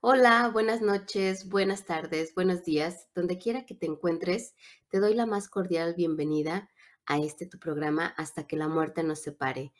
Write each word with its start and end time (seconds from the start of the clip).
Hola, 0.00 0.48
buenas 0.52 0.80
noches, 0.80 1.48
buenas 1.48 1.84
tardes, 1.84 2.32
buenos 2.32 2.62
días, 2.62 3.08
donde 3.16 3.36
quiera 3.36 3.66
que 3.66 3.74
te 3.74 3.86
encuentres, 3.86 4.54
te 4.90 5.00
doy 5.00 5.12
la 5.12 5.26
más 5.26 5.48
cordial 5.48 5.94
bienvenida 5.96 6.70
a 7.04 7.18
este 7.18 7.46
tu 7.46 7.58
programa 7.58 8.06
hasta 8.16 8.46
que 8.46 8.56
la 8.56 8.68
muerte 8.68 9.02
nos 9.02 9.18
separe. 9.18 9.72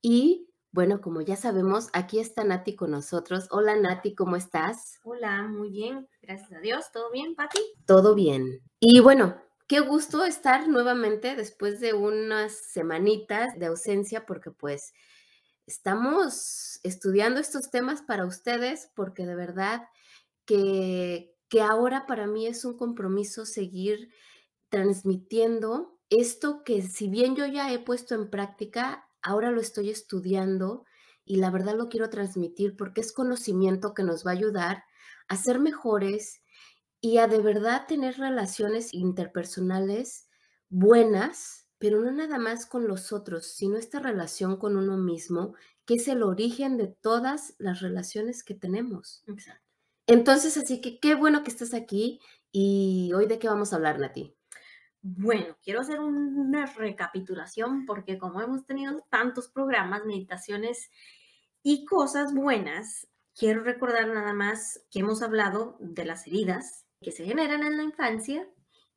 Y 0.00 0.48
bueno, 0.70 1.00
como 1.00 1.22
ya 1.22 1.34
sabemos, 1.34 1.88
aquí 1.92 2.20
está 2.20 2.44
Nati 2.44 2.76
con 2.76 2.92
nosotros. 2.92 3.48
Hola 3.50 3.74
Nati, 3.74 4.14
¿cómo 4.14 4.36
estás? 4.36 5.00
Hola, 5.02 5.48
muy 5.48 5.70
bien, 5.70 6.08
gracias 6.22 6.52
a 6.52 6.60
Dios. 6.60 6.92
¿Todo 6.92 7.10
bien, 7.10 7.34
Pati? 7.34 7.58
Todo 7.84 8.14
bien. 8.14 8.60
Y 8.78 9.00
bueno, 9.00 9.42
qué 9.66 9.80
gusto 9.80 10.24
estar 10.24 10.68
nuevamente 10.68 11.34
después 11.34 11.80
de 11.80 11.94
unas 11.94 12.52
semanitas 12.52 13.58
de 13.58 13.66
ausencia 13.66 14.24
porque 14.24 14.52
pues 14.52 14.94
estamos 15.66 16.80
estudiando 16.82 17.40
estos 17.40 17.70
temas 17.70 18.02
para 18.02 18.26
ustedes 18.26 18.90
porque 18.94 19.26
de 19.26 19.34
verdad 19.34 19.82
que, 20.44 21.34
que 21.48 21.62
ahora 21.62 22.06
para 22.06 22.26
mí 22.26 22.46
es 22.46 22.64
un 22.64 22.76
compromiso 22.76 23.46
seguir 23.46 24.10
transmitiendo 24.68 25.98
esto 26.10 26.62
que 26.64 26.82
si 26.82 27.08
bien 27.08 27.36
yo 27.36 27.46
ya 27.46 27.72
he 27.72 27.78
puesto 27.78 28.14
en 28.14 28.30
práctica, 28.30 29.08
ahora 29.22 29.50
lo 29.50 29.60
estoy 29.60 29.90
estudiando 29.90 30.84
y 31.24 31.36
la 31.36 31.50
verdad 31.50 31.76
lo 31.76 31.88
quiero 31.88 32.10
transmitir 32.10 32.76
porque 32.76 33.00
es 33.00 33.12
conocimiento 33.12 33.94
que 33.94 34.02
nos 34.02 34.26
va 34.26 34.32
a 34.32 34.34
ayudar 34.34 34.84
a 35.28 35.36
ser 35.36 35.58
mejores 35.58 36.42
y 37.00 37.18
a 37.18 37.26
de 37.26 37.38
verdad 37.40 37.86
tener 37.86 38.18
relaciones 38.18 38.92
interpersonales 38.92 40.28
buenas 40.68 41.63
pero 41.84 42.00
no 42.00 42.10
nada 42.10 42.38
más 42.38 42.64
con 42.64 42.88
los 42.88 43.12
otros, 43.12 43.44
sino 43.44 43.76
esta 43.76 44.00
relación 44.00 44.56
con 44.56 44.78
uno 44.78 44.96
mismo, 44.96 45.54
que 45.84 45.96
es 45.96 46.08
el 46.08 46.22
origen 46.22 46.78
de 46.78 46.86
todas 46.86 47.56
las 47.58 47.82
relaciones 47.82 48.42
que 48.42 48.54
tenemos. 48.54 49.22
Exacto. 49.26 49.68
Entonces, 50.06 50.56
así 50.56 50.80
que 50.80 50.98
qué 50.98 51.14
bueno 51.14 51.44
que 51.44 51.50
estás 51.50 51.74
aquí 51.74 52.22
y 52.50 53.12
hoy 53.14 53.26
de 53.26 53.38
qué 53.38 53.48
vamos 53.48 53.74
a 53.74 53.76
hablar, 53.76 53.98
Nati. 53.98 54.34
Bueno, 55.02 55.58
quiero 55.62 55.82
hacer 55.82 56.00
una 56.00 56.64
recapitulación 56.64 57.84
porque 57.84 58.16
como 58.16 58.40
hemos 58.40 58.64
tenido 58.64 59.04
tantos 59.10 59.48
programas, 59.48 60.06
meditaciones 60.06 60.90
y 61.62 61.84
cosas 61.84 62.32
buenas, 62.32 63.08
quiero 63.38 63.62
recordar 63.62 64.08
nada 64.08 64.32
más 64.32 64.86
que 64.90 65.00
hemos 65.00 65.20
hablado 65.20 65.76
de 65.80 66.06
las 66.06 66.26
heridas 66.26 66.86
que 67.02 67.12
se 67.12 67.26
generan 67.26 67.62
en 67.62 67.76
la 67.76 67.82
infancia 67.82 68.48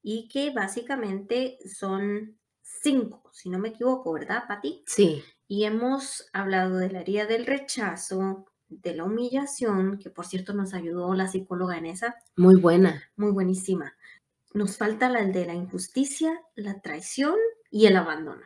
y 0.02 0.30
que 0.30 0.52
básicamente 0.52 1.58
son 1.68 2.38
cinco, 2.82 3.30
si 3.34 3.50
no 3.50 3.60
me 3.60 3.70
equivoco, 3.70 4.14
¿verdad, 4.14 4.44
Pati? 4.48 4.84
Sí. 4.86 5.24
Y 5.48 5.64
hemos 5.64 6.30
hablado 6.34 6.78
de 6.78 6.90
la 6.90 7.02
herida 7.02 7.26
del 7.26 7.46
rechazo, 7.46 8.46
de 8.70 8.96
la 8.96 9.06
humillación, 9.06 9.98
que 10.00 10.10
por 10.10 10.26
cierto 10.26 10.54
nos 10.54 10.74
ayudó 10.74 11.14
la 11.14 11.28
psicóloga 11.28 11.78
en 11.78 11.86
esa. 11.86 12.16
Muy 12.36 12.56
buena. 12.56 13.04
Muy 13.16 13.32
buenísima. 13.32 13.96
Nos 14.54 14.78
falta 14.78 15.10
la 15.10 15.24
de 15.24 15.46
la 15.46 15.54
injusticia, 15.54 16.42
la 16.56 16.82
traición 16.82 17.36
y 17.70 17.86
el 17.86 17.96
abandono. 17.96 18.46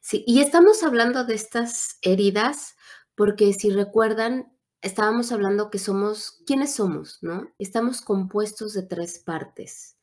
Sí, 0.00 0.24
y 0.26 0.40
estamos 0.40 0.82
hablando 0.82 1.24
de 1.24 1.34
estas 1.34 1.98
heridas 2.00 2.76
porque 3.14 3.52
si 3.52 3.70
recuerdan, 3.70 4.52
estábamos 4.80 5.32
hablando 5.32 5.70
que 5.70 5.78
somos, 5.78 6.40
¿quiénes 6.46 6.74
somos? 6.76 7.18
¿No? 7.20 7.52
Estamos 7.58 8.00
compuestos 8.00 8.74
de 8.74 8.84
tres 8.84 9.18
partes, 9.18 9.96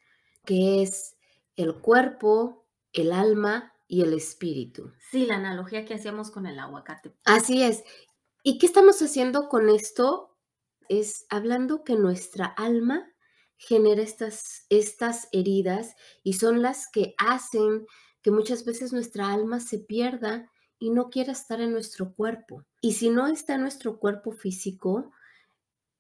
que 0.44 0.84
es 0.84 1.16
el 1.56 1.76
cuerpo, 1.76 2.65
el 2.96 3.12
alma 3.12 3.74
y 3.88 4.02
el 4.02 4.14
espíritu. 4.14 4.92
Sí, 5.12 5.26
la 5.26 5.36
analogía 5.36 5.86
que 5.86 5.94
hacíamos 5.94 6.32
con 6.32 6.48
el 6.48 6.58
aguacate. 6.58 7.14
Así 7.26 7.62
es. 7.62 7.84
¿Y 8.44 8.58
qué 8.58 8.66
estamos 8.66 9.02
haciendo 9.02 9.50
con 9.50 9.70
esto? 9.70 10.38
Es 10.90 11.26
hablando 11.30 11.84
que 11.84 11.96
nuestra 11.96 12.46
alma 12.46 13.12
genera 13.58 14.02
estas, 14.02 14.66
estas 14.70 15.28
heridas 15.32 15.96
y 16.24 16.34
son 16.34 16.62
las 16.62 16.88
que 16.92 17.16
hacen 17.18 17.86
que 18.22 18.32
muchas 18.32 18.66
veces 18.66 18.92
nuestra 18.92 19.32
alma 19.32 19.60
se 19.60 19.80
pierda 19.80 20.50
y 20.80 20.90
no 20.90 21.10
quiera 21.10 21.32
estar 21.32 21.62
en 21.62 21.72
nuestro 21.72 22.14
cuerpo. 22.14 22.66
Y 22.82 22.94
si 22.94 23.10
no 23.10 23.28
está 23.28 23.56
en 23.56 23.62
nuestro 23.62 24.00
cuerpo 24.00 24.32
físico, 24.32 25.12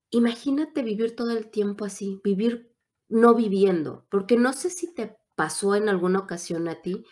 imagínate 0.09 0.81
vivir 0.81 1.15
todo 1.15 1.31
el 1.31 1.49
tiempo 1.49 1.85
así, 1.85 2.19
vivir 2.23 2.73
no 3.07 3.35
viviendo, 3.35 4.05
porque 4.09 4.37
no 4.37 4.53
sé 4.53 4.69
si 4.69 4.93
te 4.93 5.15
pasó 5.35 5.75
en 5.75 5.89
alguna 5.89 6.19
ocasión 6.19 6.67
a 6.67 6.81
ti, 6.81 7.05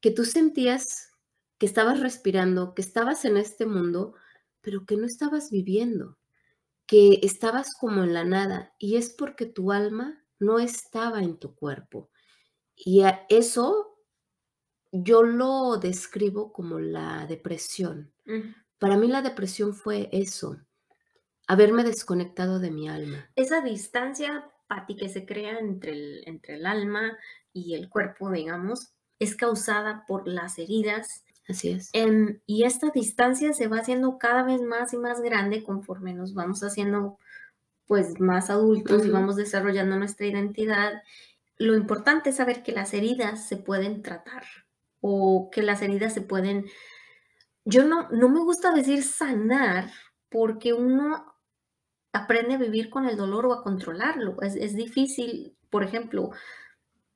que 0.00 0.10
tú 0.10 0.24
sentías 0.24 1.10
que 1.58 1.66
estabas 1.66 2.00
respirando, 2.00 2.74
que 2.74 2.82
estabas 2.82 3.24
en 3.24 3.36
este 3.36 3.66
mundo, 3.66 4.14
pero 4.60 4.84
que 4.86 4.96
no 4.96 5.06
estabas 5.06 5.50
viviendo, 5.50 6.18
que 6.86 7.20
estabas 7.22 7.74
como 7.74 8.02
en 8.02 8.14
la 8.14 8.24
nada, 8.24 8.74
y 8.78 8.96
es 8.96 9.10
porque 9.10 9.46
tu 9.46 9.72
alma 9.72 10.24
no 10.38 10.58
estaba 10.58 11.22
en 11.22 11.38
tu 11.38 11.54
cuerpo. 11.54 12.10
Y 12.76 13.02
a 13.02 13.24
eso 13.28 13.98
yo 14.92 15.22
lo 15.22 15.76
describo 15.76 16.52
como 16.52 16.78
la 16.80 17.26
depresión. 17.26 18.12
Para 18.78 18.96
mí 18.96 19.08
la 19.08 19.22
depresión 19.22 19.74
fue 19.74 20.08
eso, 20.12 20.58
haberme 21.46 21.84
desconectado 21.84 22.58
de 22.58 22.70
mi 22.70 22.88
alma. 22.88 23.30
Esa 23.36 23.60
distancia 23.60 24.50
Pati, 24.66 24.96
que 24.96 25.08
se 25.08 25.26
crea 25.26 25.58
entre 25.58 25.92
el, 25.92 26.22
entre 26.26 26.56
el 26.56 26.66
alma 26.66 27.18
y 27.52 27.74
el 27.74 27.88
cuerpo, 27.88 28.30
digamos, 28.30 28.94
es 29.18 29.36
causada 29.36 30.04
por 30.06 30.26
las 30.28 30.58
heridas. 30.58 31.24
Así 31.48 31.70
es. 31.70 31.90
Em, 31.92 32.40
y 32.46 32.64
esta 32.64 32.90
distancia 32.90 33.52
se 33.52 33.68
va 33.68 33.78
haciendo 33.78 34.18
cada 34.18 34.42
vez 34.42 34.62
más 34.62 34.92
y 34.92 34.96
más 34.96 35.20
grande 35.20 35.62
conforme 35.62 36.14
nos 36.14 36.34
vamos 36.34 36.62
haciendo 36.62 37.18
pues 37.86 38.18
más 38.18 38.48
adultos 38.48 39.04
y 39.04 39.10
vamos 39.10 39.36
desarrollando 39.36 39.96
nuestra 39.96 40.26
identidad. 40.26 41.02
Lo 41.58 41.74
importante 41.74 42.30
es 42.30 42.36
saber 42.36 42.62
que 42.62 42.72
las 42.72 42.94
heridas 42.94 43.46
se 43.46 43.56
pueden 43.58 44.02
tratar 44.02 44.44
o 45.00 45.50
que 45.52 45.62
las 45.62 45.82
heridas 45.82 46.14
se 46.14 46.22
pueden... 46.22 46.64
Yo 47.66 47.84
no, 47.84 48.08
no 48.10 48.28
me 48.28 48.40
gusta 48.40 48.72
decir 48.72 49.02
sanar 49.02 49.90
porque 50.30 50.72
uno 50.72 51.33
aprende 52.14 52.54
a 52.54 52.58
vivir 52.58 52.88
con 52.90 53.06
el 53.06 53.16
dolor 53.16 53.44
o 53.46 53.52
a 53.52 53.62
controlarlo. 53.62 54.40
Es, 54.40 54.74
difícil, 54.74 55.56
por 55.68 55.82
ejemplo, 55.82 56.30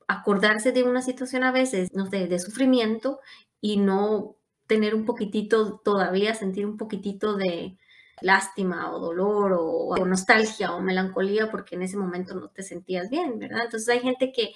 acordarse 0.08 0.72
de 0.72 0.82
una 0.82 1.02
situación 1.02 1.44
a 1.44 1.52
veces, 1.52 1.88
no 1.94 2.10
sé, 2.10 2.26
de 2.26 2.38
sufrimiento 2.40 3.20
y 3.60 3.76
no 3.76 4.36
tener 4.66 4.94
un 4.96 5.06
poquitito, 5.06 5.78
todavía 5.84 6.34
sentir 6.34 6.66
un 6.66 6.76
poquitito 6.76 7.36
de 7.36 7.78
lástima 8.20 8.92
o 8.92 8.98
dolor 8.98 9.52
o, 9.52 9.62
o, 9.62 10.04
nostalgia 10.04 10.74
o 10.74 10.80
melancolía 10.80 11.48
porque 11.48 11.76
en 11.76 11.82
ese 11.82 11.96
momento 11.96 12.34
no 12.34 12.48
te 12.48 12.64
sentías 12.64 13.08
bien, 13.08 13.38
¿verdad? 13.38 13.66
Entonces 13.66 13.88
hay 13.88 14.00
gente 14.00 14.32
que 14.32 14.52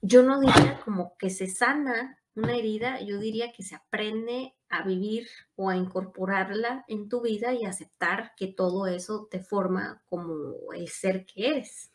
yo 0.00 0.22
no 0.22 0.40
diría 0.40 0.80
como 0.84 1.16
que 1.18 1.28
se 1.28 1.48
sana 1.48 2.18
una 2.36 2.54
herida, 2.54 3.00
yo 3.00 3.18
diría 3.18 3.52
que 3.52 3.64
se 3.64 3.74
aprende 3.74 4.54
a 4.68 4.82
vivir 4.82 5.28
o 5.54 5.70
a 5.70 5.76
incorporarla 5.76 6.84
en 6.88 7.08
tu 7.08 7.22
vida 7.22 7.54
y 7.54 7.64
aceptar 7.64 8.32
que 8.36 8.48
todo 8.48 8.86
eso 8.86 9.28
te 9.30 9.40
forma 9.40 10.02
como 10.06 10.72
el 10.74 10.88
ser 10.88 11.26
que 11.26 11.48
eres. 11.48 11.90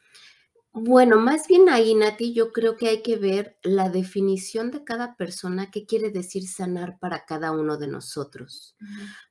Bueno, 0.73 1.19
más 1.19 1.47
bien 1.47 1.67
ahí, 1.67 1.93
Nati, 1.95 2.33
yo 2.33 2.53
creo 2.53 2.77
que 2.77 2.87
hay 2.87 3.01
que 3.01 3.17
ver 3.17 3.57
la 3.61 3.89
definición 3.89 4.71
de 4.71 4.85
cada 4.85 5.17
persona, 5.17 5.69
qué 5.69 5.85
quiere 5.85 6.11
decir 6.11 6.47
sanar 6.47 6.97
para 6.97 7.25
cada 7.25 7.51
uno 7.51 7.77
de 7.77 7.87
nosotros. 7.87 8.77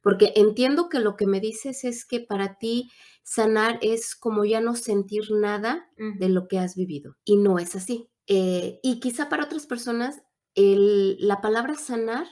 Porque 0.02 0.34
entiendo 0.36 0.90
que 0.90 1.00
lo 1.00 1.16
que 1.16 1.26
me 1.26 1.40
dices 1.40 1.84
es 1.84 2.04
que 2.04 2.20
para 2.20 2.58
ti 2.58 2.90
sanar 3.22 3.78
es 3.80 4.14
como 4.14 4.44
ya 4.44 4.60
no 4.60 4.76
sentir 4.76 5.30
nada 5.30 5.88
de 5.96 6.28
lo 6.28 6.46
que 6.46 6.58
has 6.58 6.76
vivido. 6.76 7.16
Y 7.24 7.36
no 7.36 7.58
es 7.58 7.74
así. 7.74 8.10
Eh, 8.26 8.78
y 8.82 9.00
quizá 9.00 9.30
para 9.30 9.44
otras 9.44 9.66
personas 9.66 10.20
la 10.54 11.40
palabra 11.40 11.74
sanar 11.74 12.26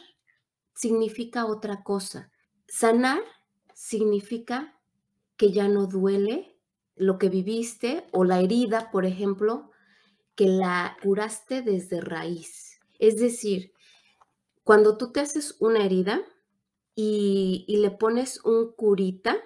significa 0.78 1.44
otra 1.44 1.82
cosa. 1.82 2.30
Sanar 2.69 3.20
significa 3.75 4.78
que 5.36 5.50
ya 5.50 5.66
no 5.66 5.86
duele 5.86 6.56
lo 6.94 7.19
que 7.19 7.28
viviste 7.28 8.06
o 8.12 8.25
la 8.25 8.40
herida, 8.40 8.90
por 8.92 9.04
ejemplo, 9.04 9.72
que 10.36 10.46
la 10.46 10.96
curaste 11.02 11.62
desde 11.62 12.00
raíz. 12.00 12.78
Es 13.00 13.16
decir, 13.16 13.72
cuando 14.62 14.96
tú 14.96 15.10
te 15.10 15.20
haces 15.20 15.56
una 15.58 15.84
herida 15.84 16.20
y, 16.94 17.64
le 17.69 17.90
pones 17.90 18.44
un 18.44 18.72
curita, 18.72 19.36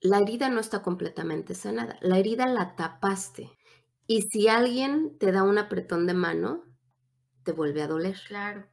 la 0.00 0.18
herida 0.18 0.48
no 0.48 0.58
está 0.58 0.82
completamente 0.82 1.54
sanada. 1.54 1.98
La 2.00 2.18
herida 2.18 2.46
la 2.46 2.74
tapaste. 2.74 3.50
Y 4.08 4.22
si 4.22 4.48
alguien 4.48 5.18
te 5.18 5.30
da 5.30 5.44
un 5.44 5.58
apretón 5.58 6.08
de 6.08 6.14
mano, 6.14 6.64
te 7.44 7.52
vuelve 7.52 7.82
a 7.82 7.88
doler. 7.88 8.16
Claro. 8.26 8.71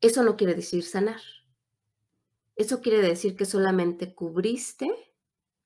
Eso 0.00 0.22
no 0.22 0.36
quiere 0.36 0.54
decir 0.54 0.84
sanar. 0.84 1.20
Eso 2.56 2.80
quiere 2.80 3.00
decir 3.00 3.36
que 3.36 3.44
solamente 3.44 4.14
cubriste 4.14 4.90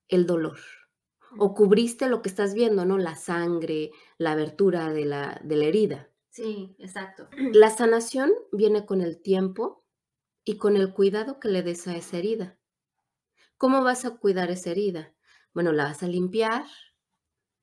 el 0.07 0.25
dolor 0.25 0.59
o 1.37 1.55
cubriste 1.55 2.07
lo 2.07 2.21
que 2.21 2.29
estás 2.29 2.53
viendo, 2.53 2.85
¿no? 2.85 2.97
La 2.97 3.15
sangre, 3.15 3.91
la 4.17 4.33
abertura 4.33 4.93
de 4.93 5.05
la, 5.05 5.41
de 5.43 5.55
la 5.55 5.65
herida. 5.65 6.11
Sí, 6.29 6.75
exacto. 6.77 7.27
La 7.53 7.69
sanación 7.69 8.31
viene 8.51 8.85
con 8.85 9.01
el 9.01 9.21
tiempo 9.21 9.83
y 10.43 10.57
con 10.57 10.75
el 10.77 10.93
cuidado 10.93 11.39
que 11.39 11.47
le 11.47 11.63
des 11.63 11.87
a 11.87 11.95
esa 11.95 12.17
herida. 12.17 12.59
¿Cómo 13.57 13.83
vas 13.83 14.05
a 14.05 14.17
cuidar 14.17 14.51
esa 14.51 14.71
herida? 14.71 15.13
bueno, 15.53 15.71
la 15.71 15.85
vas 15.85 16.03
a 16.03 16.07
limpiar, 16.07 16.65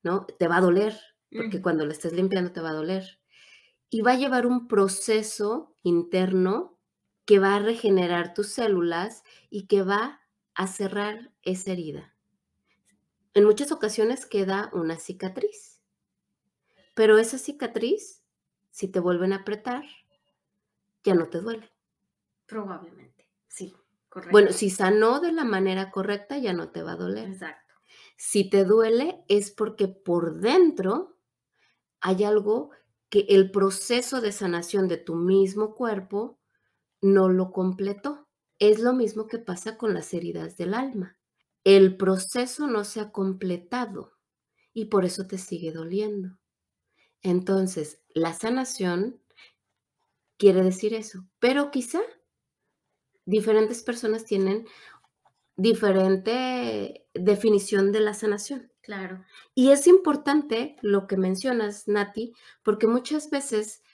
¿no? 0.02 0.26
Te 0.26 0.48
va 0.48 0.58
a 0.58 0.60
doler, 0.60 0.98
porque 1.30 1.60
cuando 1.60 1.84
la 1.84 1.92
estés 1.92 2.12
limpiando 2.12 2.52
te 2.52 2.60
va 2.60 2.70
a 2.70 2.74
doler. 2.74 3.20
Y 3.90 4.02
va 4.02 4.12
a 4.12 4.16
llevar 4.16 4.46
un 4.46 4.68
proceso 4.68 5.69
interno 5.82 6.78
que 7.24 7.38
va 7.38 7.54
a 7.54 7.60
regenerar 7.60 8.34
tus 8.34 8.48
células 8.48 9.22
y 9.50 9.66
que 9.66 9.82
va 9.82 10.20
a 10.54 10.66
cerrar 10.66 11.32
esa 11.42 11.72
herida. 11.72 12.14
En 13.34 13.44
muchas 13.44 13.70
ocasiones 13.70 14.26
queda 14.26 14.70
una 14.72 14.98
cicatriz, 14.98 15.80
pero 16.94 17.18
esa 17.18 17.38
cicatriz, 17.38 18.24
si 18.70 18.88
te 18.88 18.98
vuelven 18.98 19.32
a 19.32 19.36
apretar, 19.36 19.84
ya 21.04 21.14
no 21.14 21.28
te 21.28 21.40
duele. 21.40 21.70
Probablemente, 22.46 23.30
sí, 23.46 23.74
correcto. 24.08 24.32
Bueno, 24.32 24.52
si 24.52 24.70
sanó 24.70 25.20
de 25.20 25.32
la 25.32 25.44
manera 25.44 25.90
correcta, 25.90 26.38
ya 26.38 26.52
no 26.52 26.70
te 26.70 26.82
va 26.82 26.92
a 26.92 26.96
doler. 26.96 27.30
Exacto. 27.30 27.74
Si 28.16 28.50
te 28.50 28.64
duele 28.64 29.24
es 29.28 29.50
porque 29.50 29.88
por 29.88 30.40
dentro 30.40 31.16
hay 32.00 32.24
algo 32.24 32.70
que 33.10 33.26
el 33.28 33.50
proceso 33.50 34.20
de 34.20 34.32
sanación 34.32 34.88
de 34.88 34.96
tu 34.96 35.16
mismo 35.16 35.74
cuerpo 35.74 36.38
no 37.02 37.28
lo 37.28 37.52
completó. 37.52 38.28
Es 38.58 38.80
lo 38.80 38.92
mismo 38.92 39.26
que 39.26 39.38
pasa 39.38 39.78
con 39.78 39.94
las 39.94 40.14
heridas 40.14 40.56
del 40.56 40.74
alma. 40.74 41.18
El 41.64 41.96
proceso 41.96 42.66
no 42.66 42.84
se 42.84 43.00
ha 43.00 43.12
completado 43.12 44.12
y 44.72 44.86
por 44.86 45.04
eso 45.04 45.26
te 45.26 45.38
sigue 45.38 45.72
doliendo. 45.72 46.38
Entonces, 47.22 48.02
la 48.14 48.32
sanación 48.34 49.20
quiere 50.38 50.62
decir 50.62 50.94
eso, 50.94 51.26
pero 51.38 51.70
quizá 51.70 52.00
diferentes 53.26 53.82
personas 53.82 54.24
tienen 54.24 54.66
diferente 55.56 57.06
definición 57.14 57.92
de 57.92 58.00
la 58.00 58.14
sanación. 58.14 58.69
Claro. 58.90 59.24
Y 59.54 59.70
es 59.70 59.86
importante 59.86 60.74
lo 60.82 61.06
que 61.06 61.16
mencionas, 61.16 61.86
Nati, 61.86 62.32
porque 62.64 62.88
muchas 62.88 63.30
veces 63.30 63.84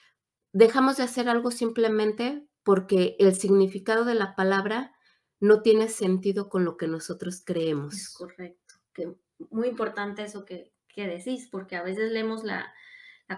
dejamos 0.53 0.97
de 0.97 1.03
hacer 1.03 1.29
algo 1.29 1.51
simplemente 1.51 2.47
porque 2.63 3.15
el 3.19 3.35
significado 3.35 4.05
de 4.05 4.15
la 4.15 4.35
palabra 4.35 4.95
no 5.39 5.61
tiene 5.61 5.87
sentido 5.87 6.49
con 6.49 6.65
lo 6.65 6.77
que 6.77 6.87
nosotros 6.87 7.43
creemos. 7.45 7.93
Es 7.93 8.09
correcto. 8.09 8.73
Que 8.91 9.13
muy 9.51 9.67
importante 9.67 10.23
eso 10.23 10.45
que, 10.45 10.73
decís, 10.95 11.47
porque 11.51 11.75
a 11.75 11.83
veces 11.83 12.11
leemos 12.11 12.43
la, 12.43 12.73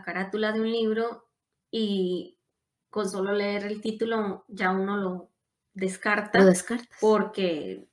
carátula 0.06 0.54
de 0.54 0.62
un 0.62 0.72
libro 0.72 1.28
y 1.70 2.40
con 2.90 3.10
solo 3.10 3.34
leer 3.34 3.66
el 3.66 3.82
título 3.82 4.46
ya 4.48 4.72
uno 4.72 4.96
lo 4.96 5.30
descarta. 5.74 6.40
Lo 6.40 6.46
descarta. 6.46 6.88
Porque 7.02 7.90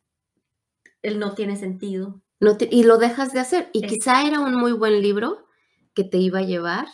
él 1.03 1.19
no 1.19 1.35
tiene 1.35 1.57
sentido. 1.57 2.23
No 2.41 2.57
y 2.61 2.85
lo 2.85 2.99
dejas 2.99 3.33
de 3.33 3.41
hacer. 3.41 3.71
Y 3.73 3.87
quizá 3.87 4.27
era 4.27 4.41
un 4.41 4.55
muy 4.55 4.73
buen 4.73 5.01
libro 5.01 5.47
que 5.95 6.05
te 6.05 6.19
iba 6.19 6.41
a 6.41 6.45
llevar 6.45 6.87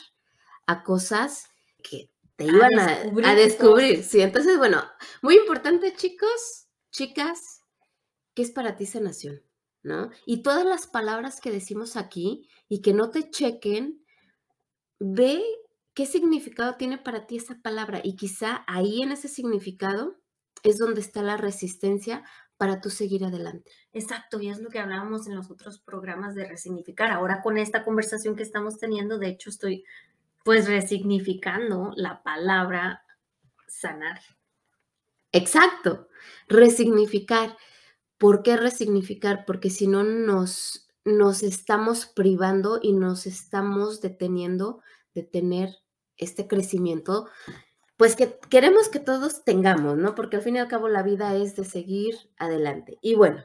a 0.67 0.85
cosas 0.85 1.49
que 1.83 2.11
te 2.37 2.45
iban 2.45 2.79
a 2.79 2.87
descubrir. 2.87 3.27
A, 3.27 3.35
descubrir. 3.35 4.05
Sí, 4.05 4.21
entonces, 4.21 4.57
bueno, 4.59 4.83
muy 5.21 5.37
importante, 5.37 5.95
chicos, 5.95 6.69
chicas, 6.91 7.63
¿qué 8.35 8.43
es 8.43 8.53
para 8.53 8.77
ti 8.77 8.87
sanación? 8.87 9.43
¿No? 9.83 10.11
Y 10.27 10.43
todas 10.43 10.65
las 10.65 10.87
palabras 10.87 11.41
que 11.41 11.51
decimos 11.51 11.97
aquí 11.97 12.49
y 12.69 12.81
que 12.83 12.95
no 12.95 13.11
te 13.11 13.31
chequen, 13.31 14.05
ve 15.01 15.43
qué 15.95 16.07
significado 16.07 16.77
tiene 16.77 16.99
para 16.99 17.27
ti 17.27 17.37
esa 17.37 17.61
palabra. 17.61 18.01
Y 18.05 18.15
quizá 18.15 18.65
ahí 18.69 19.03
en 19.03 19.11
ese 19.11 19.27
significado 19.27 20.21
es 20.63 20.79
donde 20.79 21.01
está 21.01 21.23
la 21.23 21.37
resistencia 21.37 22.23
para 22.63 22.81
tú 22.81 22.91
seguir 22.91 23.25
adelante. 23.25 23.73
Exacto, 23.93 24.41
y 24.41 24.49
es 24.49 24.61
lo 24.61 24.71
que 24.71 24.79
hablábamos 24.79 25.27
en 25.27 25.35
los 25.35 25.51
otros 25.51 25.81
programas 25.81 26.37
de 26.37 26.45
resignificar. 26.45 27.11
Ahora 27.11 27.43
con 27.43 27.59
esta 27.59 27.83
conversación 27.83 28.37
que 28.37 28.45
estamos 28.45 28.79
teniendo, 28.79 29.19
de 29.19 29.31
hecho 29.31 29.51
estoy 29.51 29.85
pues 30.45 30.69
resignificando 30.69 31.93
la 31.97 32.23
palabra 32.23 33.03
sanar. 33.67 34.21
Exacto, 35.33 36.07
resignificar. 36.47 37.57
¿Por 38.17 38.45
qué 38.45 38.57
resignificar? 38.57 39.45
Porque 39.45 39.69
si 39.69 39.89
no 39.89 40.05
nos, 40.05 40.89
nos 41.05 41.43
estamos 41.43 42.07
privando 42.07 42.79
y 42.81 42.93
nos 42.93 43.27
estamos 43.27 44.01
deteniendo 44.01 44.83
de 45.15 45.25
tener 45.25 45.79
este 46.17 46.47
crecimiento, 46.47 47.29
pues 48.03 48.17
que 48.17 48.37
queremos 48.51 48.89
que 48.89 48.99
todos 48.99 49.45
tengamos, 49.45 49.97
¿no? 49.97 50.17
Porque 50.17 50.35
al 50.35 50.43
fin 50.43 50.57
y 50.57 50.59
al 50.59 50.67
cabo 50.67 50.89
la 50.89 51.05
vida 51.05 51.37
es 51.37 51.55
de 51.55 51.65
seguir 51.65 52.17
adelante. 52.37 52.99
Y 53.01 53.15
bueno, 53.15 53.45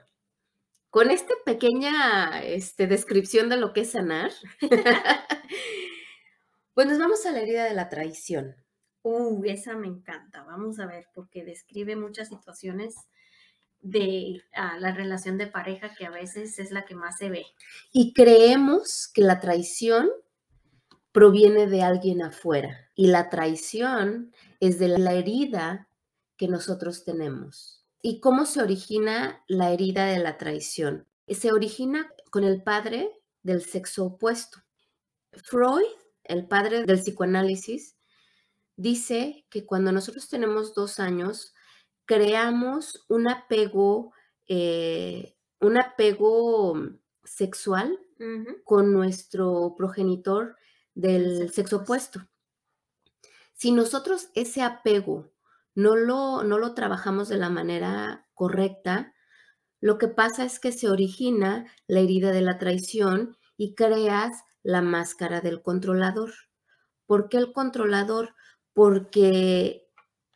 con 0.89 1.12
esta 1.12 1.36
pequeña 1.45 2.42
este, 2.42 2.88
descripción 2.88 3.50
de 3.50 3.57
lo 3.57 3.71
que 3.71 3.81
es 3.81 3.92
sanar, 3.92 4.31
pues 6.74 6.88
nos 6.88 6.98
vamos 6.98 7.24
a 7.27 7.33
la 7.33 7.42
herida 7.42 7.65
de 7.65 7.75
la 7.75 7.88
traición. 7.88 8.56
Uh, 9.04 9.44
esa 9.45 9.75
me 9.75 9.86
encanta. 9.86 10.44
Vamos 10.45 10.80
a 10.80 10.88
ver, 10.88 11.06
porque 11.13 11.45
describe 11.45 11.95
muchas 11.95 12.30
situaciones 12.30 12.95
de 13.81 14.42
ah, 14.56 14.77
la 14.80 14.92
relación 14.92 15.38
de 15.38 15.45
pareja 15.45 15.94
que 15.94 16.07
a 16.07 16.09
veces 16.09 16.57
es 16.57 16.71
la 16.71 16.83
que 16.83 16.95
más 16.95 17.19
se 17.19 17.30
ve. 17.30 17.45
Y 17.94 18.12
creemos 18.12 19.07
que 19.13 19.21
la 19.21 19.39
traición 19.39 20.09
proviene 21.17 21.65
de 21.65 21.81
alguien 21.81 22.21
afuera 22.21 22.91
y 22.93 23.07
la 23.07 23.31
traición 23.31 24.31
es 24.59 24.77
de 24.77 24.87
la 24.99 25.13
herida 25.13 25.89
que 26.37 26.47
nosotros 26.47 27.05
tenemos. 27.05 27.83
¿Y 28.03 28.19
cómo 28.19 28.45
se 28.45 28.61
origina 28.61 29.43
la 29.47 29.71
herida 29.71 30.05
de 30.05 30.19
la 30.19 30.37
traición? 30.37 31.07
Se 31.27 31.51
origina 31.51 32.07
con 32.29 32.43
el 32.43 32.61
padre 32.61 33.09
del 33.41 33.63
sexo 33.63 34.05
opuesto. 34.05 34.59
Freud, 35.31 35.87
el 36.23 36.45
padre 36.45 36.83
del 36.83 36.99
psicoanálisis, 36.99 37.95
dice 38.75 39.43
que 39.49 39.65
cuando 39.65 39.91
nosotros 39.91 40.29
tenemos 40.29 40.75
dos 40.75 40.99
años, 40.99 41.55
creamos 42.05 43.07
un 43.07 43.27
apego, 43.27 44.13
eh, 44.47 45.35
un 45.61 45.79
apego 45.79 46.75
sexual 47.23 47.99
con 48.63 48.93
nuestro 48.93 49.73
progenitor 49.75 50.55
del 50.97 51.51
sexo 51.51 51.77
opuesto. 51.77 52.27
Si 53.53 53.71
nosotros 53.71 54.29
ese 54.35 54.61
apego 54.61 55.31
no 55.73 55.95
lo, 55.95 56.44
no 56.44 56.57
lo 56.57 56.73
trabajamos 56.73 57.30
de 57.30 57.37
la 57.37 57.49
manera 57.49 58.27
correcta, 58.33 59.13
lo 59.80 59.97
que 59.97 60.07
pasa 60.07 60.44
es 60.44 60.59
que 60.59 60.71
se 60.71 60.89
origina 60.89 61.66
la 61.87 61.99
herida 61.99 62.31
de 62.31 62.42
la 62.42 62.57
traición 62.57 63.37
y 63.57 63.75
creas 63.75 64.44
la 64.63 64.81
máscara 64.81 65.42
del 65.42 65.61
controlador. 65.61 66.33
¿Por 67.06 67.30
qué 67.30 67.37
el 67.37 67.54
controlador? 67.54 68.35
porque 68.77 69.89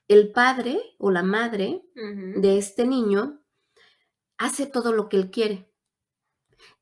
el 0.08 0.32
padre 0.32 0.82
o 0.98 1.12
la 1.12 1.22
madre 1.22 1.84
de 1.94 2.58
este 2.58 2.88
niño 2.88 3.40
hace 4.40 4.66
todo 4.66 4.94
lo 4.94 5.10
que 5.10 5.18
él 5.18 5.30
quiere. 5.30 5.72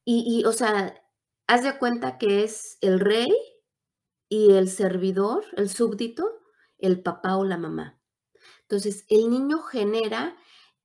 Y, 0.05 0.45
o 0.45 0.53
sea, 0.53 1.03
haz 1.47 1.63
de 1.65 1.77
cuenta 1.77 2.17
que 2.17 2.45
es 2.45 2.77
el 2.79 3.01
rey 3.01 3.27
y 4.29 4.53
el 4.53 4.69
servidor, 4.69 5.43
el 5.57 5.69
súbdito, 5.69 6.39
el 6.77 7.01
papá 7.01 7.35
o 7.35 7.43
la 7.43 7.57
mamá. 7.57 7.99
Entonces, 8.61 9.05
el 9.09 9.29
niño 9.29 9.59
genera 9.59 10.37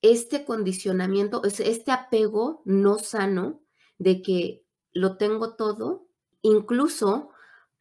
este 0.03 0.45
condicionamiento, 0.45 1.43
este 1.45 1.93
apego 1.93 2.63
no 2.65 2.99
sano 2.99 3.63
de 3.99 4.23
que 4.23 4.67
lo 4.93 5.17
tengo 5.17 5.55
todo, 5.57 6.09
incluso 6.43 7.31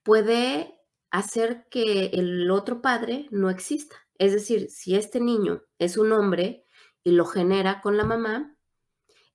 puede 0.03 0.79
hacer 1.09 1.67
que 1.69 2.07
el 2.07 2.49
otro 2.51 2.81
padre 2.81 3.27
no 3.31 3.49
exista. 3.49 3.95
Es 4.17 4.33
decir, 4.33 4.69
si 4.69 4.95
este 4.95 5.19
niño 5.19 5.63
es 5.79 5.97
un 5.97 6.11
hombre 6.11 6.65
y 7.03 7.11
lo 7.11 7.25
genera 7.25 7.81
con 7.81 7.97
la 7.97 8.03
mamá, 8.03 8.57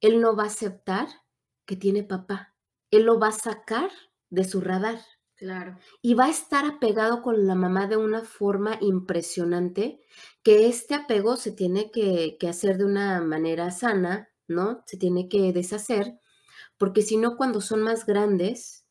él 0.00 0.20
no 0.20 0.36
va 0.36 0.44
a 0.44 0.46
aceptar 0.46 1.08
que 1.66 1.76
tiene 1.76 2.04
papá. 2.04 2.54
Él 2.90 3.02
lo 3.02 3.18
va 3.18 3.28
a 3.28 3.32
sacar 3.32 3.90
de 4.30 4.44
su 4.44 4.60
radar. 4.60 5.00
Claro. 5.38 5.78
Y 6.02 6.14
va 6.14 6.24
a 6.24 6.30
estar 6.30 6.64
apegado 6.66 7.22
con 7.22 7.46
la 7.46 7.54
mamá 7.54 7.86
de 7.86 7.96
una 7.96 8.22
forma 8.22 8.76
impresionante, 8.80 10.00
que 10.42 10.66
este 10.66 10.96
apego 10.96 11.36
se 11.36 11.52
tiene 11.52 11.92
que, 11.92 12.36
hacer 12.48 12.76
de 12.76 12.84
una 12.84 13.20
manera 13.20 13.70
sana, 13.70 14.30
¿no? 14.48 14.82
Se 14.86 14.96
tiene 14.96 15.28
que 15.28 15.52
deshacer, 15.52 16.18
porque 16.76 17.02
si 17.02 17.16
no, 17.18 17.36
cuando 17.36 17.60
son 17.60 17.82
más 17.82 18.04
grandes, 18.04 18.84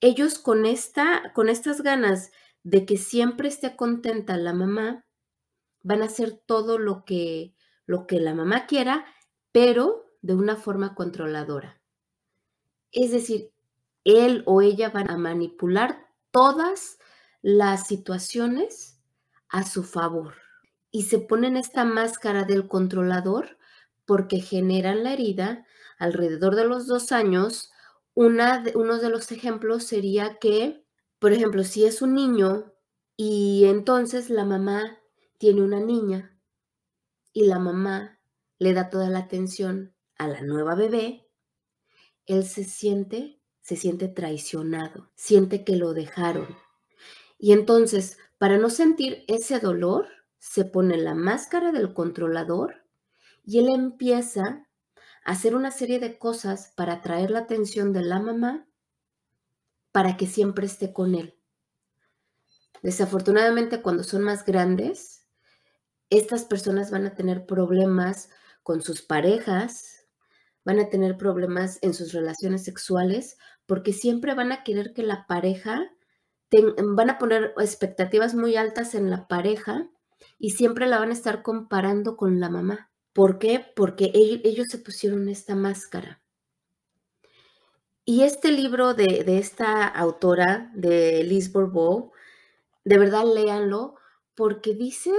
ellos 0.00 0.40
con, 0.40 0.66
esta, 0.66 1.32
con 1.32 1.48
estas 1.48 1.82
ganas 1.82 2.32
de 2.64 2.84
que 2.84 2.96
siempre 2.96 3.46
esté 3.46 3.76
contenta 3.76 4.36
la 4.36 4.54
mamá, 4.54 5.06
van 5.84 6.02
a 6.02 6.06
hacer 6.06 6.42
todo 6.44 6.76
lo 6.78 7.04
que, 7.04 7.54
lo 7.86 8.08
que 8.08 8.18
la 8.18 8.34
mamá 8.34 8.66
quiera, 8.66 9.06
pero 9.52 10.06
de 10.22 10.34
una 10.34 10.56
forma 10.56 10.96
controladora. 10.96 11.80
Es 12.90 13.12
decir, 13.12 13.51
él 14.04 14.42
o 14.46 14.62
ella 14.62 14.90
van 14.90 15.10
a 15.10 15.16
manipular 15.16 16.06
todas 16.30 16.98
las 17.42 17.86
situaciones 17.86 19.00
a 19.48 19.64
su 19.64 19.82
favor 19.84 20.34
y 20.90 21.04
se 21.04 21.18
ponen 21.18 21.56
esta 21.56 21.84
máscara 21.84 22.44
del 22.44 22.68
controlador 22.68 23.58
porque 24.04 24.40
generan 24.40 25.04
la 25.04 25.14
herida 25.14 25.66
alrededor 25.98 26.54
de 26.54 26.66
los 26.66 26.86
dos 26.86 27.12
años. 27.12 27.72
Una 28.14 28.62
de, 28.62 28.76
uno 28.76 28.98
de 28.98 29.08
los 29.08 29.32
ejemplos 29.32 29.84
sería 29.84 30.38
que, 30.38 30.84
por 31.18 31.32
ejemplo, 31.32 31.64
si 31.64 31.84
es 31.84 32.02
un 32.02 32.14
niño 32.14 32.72
y 33.16 33.64
entonces 33.66 34.30
la 34.30 34.44
mamá 34.44 34.98
tiene 35.38 35.62
una 35.62 35.80
niña 35.80 36.38
y 37.32 37.46
la 37.46 37.58
mamá 37.58 38.20
le 38.58 38.74
da 38.74 38.90
toda 38.90 39.08
la 39.08 39.20
atención 39.20 39.94
a 40.18 40.28
la 40.28 40.42
nueva 40.42 40.74
bebé, 40.74 41.28
él 42.26 42.44
se 42.44 42.64
siente, 42.64 43.41
se 43.62 43.76
siente 43.76 44.08
traicionado, 44.08 45.10
siente 45.14 45.64
que 45.64 45.76
lo 45.76 45.94
dejaron. 45.94 46.56
Y 47.38 47.52
entonces, 47.52 48.18
para 48.38 48.58
no 48.58 48.70
sentir 48.70 49.24
ese 49.28 49.58
dolor, 49.58 50.06
se 50.38 50.64
pone 50.64 50.96
la 50.96 51.14
máscara 51.14 51.72
del 51.72 51.94
controlador 51.94 52.84
y 53.44 53.58
él 53.60 53.68
empieza 53.72 54.66
a 55.24 55.32
hacer 55.32 55.54
una 55.54 55.70
serie 55.70 56.00
de 56.00 56.18
cosas 56.18 56.72
para 56.76 56.94
atraer 56.94 57.30
la 57.30 57.40
atención 57.40 57.92
de 57.92 58.02
la 58.02 58.20
mamá 58.20 58.66
para 59.92 60.16
que 60.16 60.26
siempre 60.26 60.66
esté 60.66 60.92
con 60.92 61.14
él. 61.14 61.38
Desafortunadamente, 62.82 63.82
cuando 63.82 64.02
son 64.02 64.22
más 64.22 64.44
grandes, 64.44 65.28
estas 66.10 66.44
personas 66.44 66.90
van 66.90 67.06
a 67.06 67.14
tener 67.14 67.46
problemas 67.46 68.28
con 68.62 68.82
sus 68.82 69.02
parejas, 69.02 70.06
van 70.64 70.80
a 70.80 70.90
tener 70.90 71.16
problemas 71.16 71.78
en 71.82 71.94
sus 71.94 72.12
relaciones 72.12 72.64
sexuales, 72.64 73.38
porque 73.66 73.92
siempre 73.92 74.34
van 74.34 74.52
a 74.52 74.64
querer 74.64 74.92
que 74.92 75.02
la 75.02 75.26
pareja, 75.26 75.92
van 76.50 77.10
a 77.10 77.18
poner 77.18 77.54
expectativas 77.58 78.34
muy 78.34 78.56
altas 78.56 78.94
en 78.94 79.10
la 79.10 79.26
pareja 79.26 79.88
y 80.38 80.50
siempre 80.50 80.86
la 80.86 80.98
van 80.98 81.10
a 81.10 81.14
estar 81.14 81.42
comparando 81.42 82.16
con 82.16 82.40
la 82.40 82.50
mamá. 82.50 82.90
¿Por 83.12 83.38
qué? 83.38 83.64
Porque 83.76 84.10
ellos, 84.14 84.68
se 84.68 84.78
pusieron 84.78 85.28
esta 85.28 85.54
máscara. 85.54 86.20
Y 88.04 88.22
este 88.22 88.50
libro 88.50 88.94
de, 88.94 89.24
esta 89.38 89.86
autora, 89.86 90.70
de 90.74 91.22
Liz 91.22 91.52
Bourbeau, 91.52 92.12
de 92.84 92.98
verdad 92.98 93.24
léanlo, 93.32 93.94
porque 94.34 94.74
dice 94.74 95.12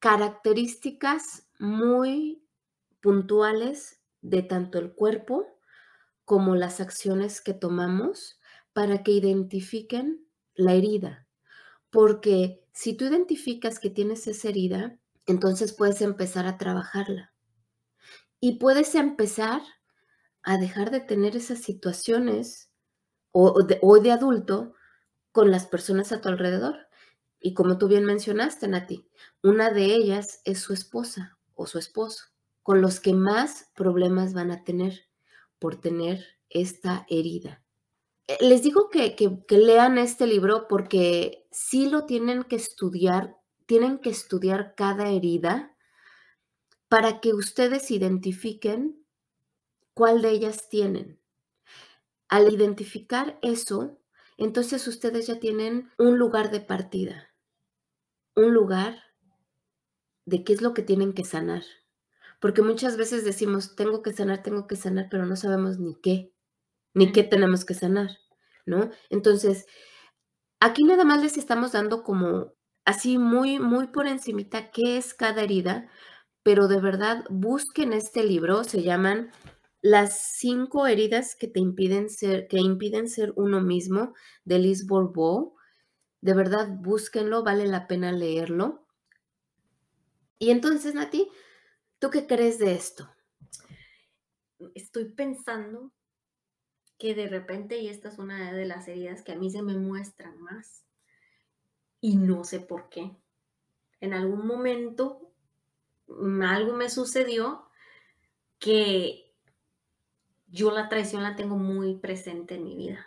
características 0.00 1.48
muy 1.58 2.44
puntuales 3.00 4.00
de 4.20 4.42
tanto 4.42 4.78
el 4.78 4.92
cuerpo 4.92 5.46
como 6.28 6.56
las 6.56 6.78
acciones 6.78 7.40
que 7.40 7.54
tomamos 7.54 8.38
para 8.74 9.02
que 9.02 9.12
identifiquen 9.12 10.28
la 10.54 10.74
herida. 10.74 11.26
Porque 11.88 12.62
si 12.74 12.92
tú 12.92 13.06
identificas 13.06 13.78
que 13.78 13.88
tienes 13.88 14.26
esa 14.26 14.50
herida, 14.50 14.98
entonces 15.24 15.72
puedes 15.72 16.02
empezar 16.02 16.46
a 16.46 16.58
trabajarla. 16.58 17.32
Y 18.40 18.58
puedes 18.58 18.94
empezar 18.94 19.62
a 20.42 20.58
dejar 20.58 20.90
de 20.90 21.00
tener 21.00 21.34
esas 21.34 21.60
situaciones 21.60 22.70
o 23.32 23.62
de, 23.62 23.80
de 24.02 24.12
adulto 24.12 24.74
con 25.32 25.50
las 25.50 25.66
personas 25.66 26.12
a 26.12 26.20
tu 26.20 26.28
alrededor. 26.28 26.88
Y 27.40 27.54
como 27.54 27.78
tú 27.78 27.88
bien 27.88 28.04
mencionaste, 28.04 28.68
Nati, 28.68 29.08
una 29.42 29.70
de 29.70 29.86
ellas 29.86 30.42
es 30.44 30.60
su 30.60 30.74
esposa 30.74 31.38
o 31.54 31.66
su 31.66 31.78
esposo, 31.78 32.26
con 32.62 32.82
los 32.82 33.00
que 33.00 33.14
más 33.14 33.70
problemas 33.74 34.34
van 34.34 34.50
a 34.50 34.62
tener 34.62 35.07
por 35.58 35.76
tener 35.76 36.24
esta 36.50 37.06
herida. 37.08 37.62
Eh, 38.26 38.36
les 38.40 38.62
digo 38.62 38.90
que, 38.90 39.16
que, 39.16 39.58
lean 39.58 39.98
este 39.98 40.26
libro 40.26 40.68
porque 40.68 41.46
sí 41.50 41.88
lo 41.88 42.04
tienen 42.04 42.44
que 42.44 42.56
estudiar, 42.56 43.36
tienen 43.66 43.98
que 43.98 44.10
estudiar 44.10 44.74
cada 44.74 45.10
herida 45.10 45.74
para 46.88 47.20
que 47.20 47.34
ustedes 47.34 47.90
identifiquen 47.90 49.04
cuál 49.94 50.22
de 50.22 50.30
ellas 50.30 50.68
tienen. 50.68 51.20
Al 52.28 52.52
identificar 52.52 53.38
eso, 53.42 53.98
entonces 54.36 54.86
ustedes 54.86 55.26
ya 55.26 55.40
tienen 55.40 55.90
un 55.98 56.18
lugar 56.18 56.50
de 56.50 56.60
partida, 56.60 57.34
un 58.36 58.52
lugar 58.52 59.02
de 60.26 60.44
qué 60.44 60.52
es 60.52 60.60
lo 60.60 60.74
que 60.74 60.82
tienen 60.82 61.14
que 61.14 61.24
sanar. 61.24 61.64
Porque 62.40 62.62
muchas 62.62 62.96
veces 62.96 63.24
decimos, 63.24 63.74
tengo 63.74 64.02
que 64.02 64.12
sanar, 64.12 64.42
tengo 64.42 64.66
que 64.66 64.76
sanar, 64.76 65.08
pero 65.10 65.26
no 65.26 65.36
sabemos 65.36 65.78
ni 65.78 65.96
qué, 66.00 66.32
ni 66.94 67.12
qué 67.12 67.24
tenemos 67.24 67.64
que 67.64 67.74
sanar, 67.74 68.10
¿no? 68.66 68.90
Entonces, 69.10 69.66
aquí 70.60 70.84
nada 70.84 71.04
más 71.04 71.22
les 71.22 71.36
estamos 71.36 71.72
dando 71.72 72.02
como 72.04 72.54
así 72.84 73.18
muy, 73.18 73.58
muy 73.58 73.88
por 73.88 74.06
encimita 74.06 74.70
qué 74.70 74.96
es 74.98 75.14
cada 75.14 75.42
herida, 75.42 75.88
pero 76.42 76.68
de 76.68 76.80
verdad 76.80 77.24
busquen 77.28 77.92
este 77.92 78.24
libro, 78.24 78.64
se 78.64 78.82
llaman 78.82 79.30
Las 79.82 80.36
cinco 80.38 80.86
heridas 80.86 81.36
que 81.36 81.48
te 81.48 81.60
impiden 81.60 82.08
ser, 82.08 82.48
que 82.48 82.58
impiden 82.58 83.08
ser 83.08 83.32
uno 83.36 83.60
mismo, 83.60 84.14
de 84.44 84.58
Liz 84.58 84.86
Bourbeau. 84.86 85.54
De 86.20 86.34
verdad, 86.34 86.68
búsquenlo, 86.80 87.44
vale 87.44 87.66
la 87.66 87.86
pena 87.86 88.10
leerlo. 88.12 88.86
Y 90.38 90.50
entonces, 90.50 90.94
Nati, 90.94 91.28
¿tú 91.98 92.10
qué 92.10 92.26
crees 92.26 92.58
de 92.58 92.74
esto? 92.74 93.08
Estoy 94.74 95.06
pensando 95.06 95.92
que 96.98 97.14
de 97.14 97.28
repente, 97.28 97.78
y 97.78 97.88
esta 97.88 98.08
es 98.08 98.18
una 98.18 98.52
de 98.52 98.66
las 98.66 98.88
heridas 98.88 99.22
que 99.22 99.32
a 99.32 99.36
mí 99.36 99.50
se 99.50 99.62
me 99.62 99.74
muestran 99.74 100.40
más, 100.40 100.84
y 102.00 102.16
no 102.16 102.44
sé 102.44 102.60
por 102.60 102.88
qué. 102.88 103.10
En 104.00 104.14
algún 104.14 104.46
momento 104.46 105.30
mm, 106.08 106.42
algo 106.42 106.72
me 106.74 106.90
sucedió 106.90 107.68
que 108.58 109.32
yo 110.48 110.70
la 110.70 110.88
traición 110.88 111.22
la 111.22 111.36
tengo 111.36 111.56
muy 111.56 111.96
presente 111.96 112.54
en 112.54 112.64
mi 112.64 112.76
vida. 112.76 113.06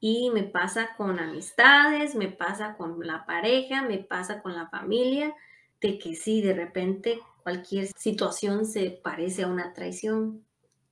Y 0.00 0.30
me 0.30 0.44
pasa 0.44 0.94
con 0.96 1.18
amistades, 1.18 2.14
me 2.14 2.28
pasa 2.28 2.76
con 2.76 3.04
la 3.04 3.26
pareja, 3.26 3.82
me 3.82 3.98
pasa 3.98 4.42
con 4.42 4.54
la 4.54 4.68
familia, 4.68 5.34
de 5.80 5.98
que 5.98 6.14
sí, 6.14 6.40
de 6.40 6.54
repente 6.54 7.20
cualquier 7.48 7.88
situación 7.96 8.66
se 8.66 9.00
parece 9.02 9.44
a 9.44 9.46
una 9.46 9.72
traición. 9.72 10.44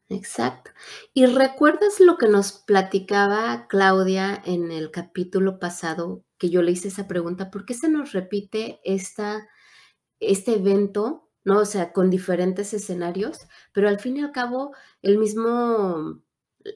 Exacto. 0.09 0.71
¿Y 1.13 1.27
recuerdas 1.27 2.01
lo 2.01 2.17
que 2.17 2.29
nos 2.29 2.53
platicaba 2.53 3.67
Claudia 3.69 4.43
en 4.47 4.73
el 4.73 4.91
capítulo 4.91 5.59
pasado 5.59 6.25
que 6.39 6.49
yo 6.49 6.63
le 6.63 6.73
hice 6.73 6.89
esa 6.89 7.07
pregunta? 7.07 7.51
¿Por 7.51 7.67
qué 7.67 7.75
se 7.75 7.91
nos 7.91 8.13
repite 8.13 8.81
esta, 8.85 9.47
este 10.19 10.55
evento, 10.55 11.29
no? 11.45 11.59
O 11.59 11.67
sea, 11.67 11.93
con 11.93 12.09
diferentes 12.09 12.73
escenarios, 12.73 13.41
pero 13.75 13.91
al 13.91 14.01
fin 14.01 14.17
y 14.17 14.23
al 14.23 14.33
cabo 14.33 14.75
el 15.03 15.19
mismo, 15.19 16.23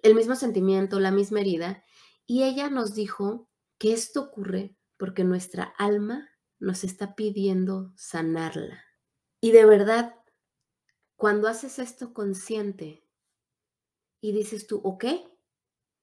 el 0.03 0.15
mismo 0.15 0.35
sentimiento, 0.35 1.01
la 1.01 1.11
misma 1.11 1.41
herida. 1.41 1.85
Y 2.27 2.43
ella 2.43 2.69
nos 2.69 2.95
dijo 2.95 3.49
que 3.79 3.95
esto 3.95 4.21
ocurre 4.21 4.77
porque 4.99 5.25
nuestra 5.25 5.73
alma 5.79 6.29
nos 6.59 6.85
está 6.85 7.15
pidiendo 7.15 7.95
sanarla. 7.97 8.90
Y 9.41 9.53
de 9.53 9.65
verdad, 9.65 10.15
cuando 11.17 11.49
haces 11.49 11.79
esto 11.79 12.13
consciente 12.13 13.05
y 14.21 14.33
dices 14.33 14.67
tú, 14.67 14.81
ok, 14.85 15.05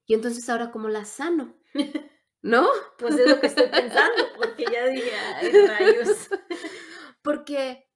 y 0.08 0.14
entonces 0.14 0.50
ahora 0.50 0.72
cómo 0.72 0.90
la 0.90 1.06
sano, 1.06 1.56
¿no? 2.42 2.68
Pues 2.98 3.16
es 3.20 3.30
lo 3.30 3.40
que 3.40 3.48
estoy 3.48 3.68
pensando, 3.68 4.24
porque 4.38 4.66
ya 4.72 4.88
dije, 4.88 5.12
ay, 5.36 5.68
rayos. 5.68 6.30
porque, 7.22 7.90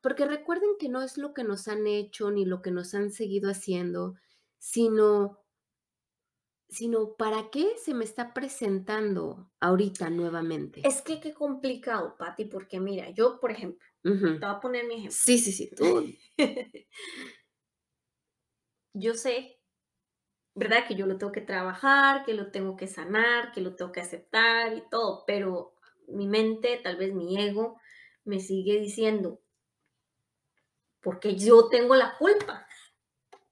porque 0.00 0.26
recuerden 0.26 0.70
que 0.78 0.88
no 0.88 1.02
es 1.02 1.18
lo 1.18 1.34
que 1.34 1.44
nos 1.44 1.68
han 1.68 1.86
hecho 1.86 2.30
ni 2.30 2.44
lo 2.44 2.62
que 2.62 2.70
nos 2.70 2.94
han 2.94 3.10
seguido 3.12 3.50
haciendo, 3.50 4.14
sino 4.58 5.44
sino 6.68 7.14
para 7.14 7.50
qué 7.50 7.74
se 7.82 7.94
me 7.94 8.04
está 8.04 8.34
presentando 8.34 9.50
ahorita 9.60 10.10
nuevamente. 10.10 10.82
Es 10.86 11.02
que 11.02 11.20
qué 11.20 11.32
complicado, 11.32 12.16
Patti, 12.18 12.44
porque 12.44 12.78
mira, 12.78 13.10
yo, 13.10 13.40
por 13.40 13.50
ejemplo, 13.50 13.86
te 14.02 14.10
voy 14.10 14.38
a 14.42 14.60
poner 14.60 14.86
mi 14.86 14.94
ejemplo. 14.94 15.16
Sí, 15.18 15.38
sí, 15.38 15.52
sí, 15.52 15.70
tú. 15.74 16.06
yo 18.92 19.14
sé, 19.14 19.58
¿verdad? 20.54 20.86
Que 20.86 20.94
yo 20.94 21.06
lo 21.06 21.16
tengo 21.16 21.32
que 21.32 21.40
trabajar, 21.40 22.24
que 22.24 22.34
lo 22.34 22.50
tengo 22.50 22.76
que 22.76 22.86
sanar, 22.86 23.52
que 23.52 23.60
lo 23.60 23.74
tengo 23.74 23.92
que 23.92 24.00
aceptar 24.00 24.76
y 24.76 24.82
todo, 24.90 25.24
pero 25.26 25.74
mi 26.08 26.26
mente, 26.26 26.80
tal 26.82 26.96
vez 26.96 27.14
mi 27.14 27.40
ego, 27.40 27.80
me 28.24 28.40
sigue 28.40 28.78
diciendo, 28.78 29.40
porque 31.00 31.36
yo 31.36 31.68
tengo 31.68 31.94
la 31.94 32.16
culpa 32.18 32.67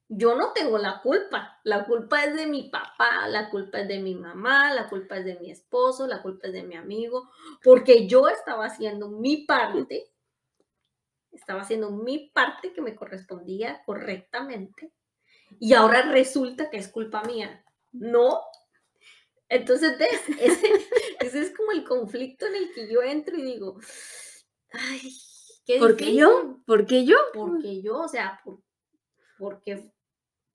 yo 0.09 0.35
no 0.35 0.53
tengo 0.53 0.79
la 0.79 1.01
culpa. 1.03 1.61
La 1.65 1.85
culpa 1.85 2.25
es 2.25 2.37
de 2.37 2.47
mi 2.47 2.71
papá, 2.71 3.27
la 3.29 3.51
culpa 3.51 3.81
es 3.81 3.89
de 3.89 3.99
mi 3.99 4.15
mamá, 4.15 4.73
la 4.73 4.89
culpa 4.89 5.19
es 5.19 5.25
de 5.25 5.39
mi 5.41 5.51
esposo, 5.51 6.07
la 6.07 6.23
culpa 6.23 6.47
es 6.49 6.53
de 6.53 6.63
mi 6.63 6.77
amigo, 6.77 7.31
porque 7.63 8.07
yo 8.07 8.29
estaba 8.29 8.67
haciendo 8.67 9.09
mi 9.09 9.45
parte, 9.45 10.13
estaba 11.33 11.63
haciendo 11.63 11.91
mi 11.91 12.31
parte 12.31 12.73
que 12.73 12.81
me 12.81 12.95
correspondía 12.95 13.83
correctamente 13.85 14.93
y 15.59 15.75
ahora 15.75 16.03
resulta 16.03 16.71
que 16.71 16.79
es 16.79 16.89
culpa 16.89 17.23
mía. 17.23 17.65
No. 17.93 18.41
Entonces, 19.49 19.97
ese, 20.41 20.69
ese 21.21 21.41
es 21.41 21.57
como 21.57 21.73
el 21.73 21.85
conflicto 21.85 22.47
en 22.47 22.57
el 22.57 22.73
que 22.73 22.93
yo 22.93 23.03
entro 23.03 23.37
y 23.37 23.43
digo, 23.43 23.79
ay, 24.73 25.13
¿Por 25.79 25.97
qué 25.97 26.15
yo? 26.15 26.61
¿Por 26.65 26.87
qué 26.87 27.05
yo? 27.05 27.17
Porque 27.35 27.83
yo, 27.83 27.99
o 27.99 28.09
sea, 28.09 28.41
por, 28.45 28.61
porque... 29.39 29.93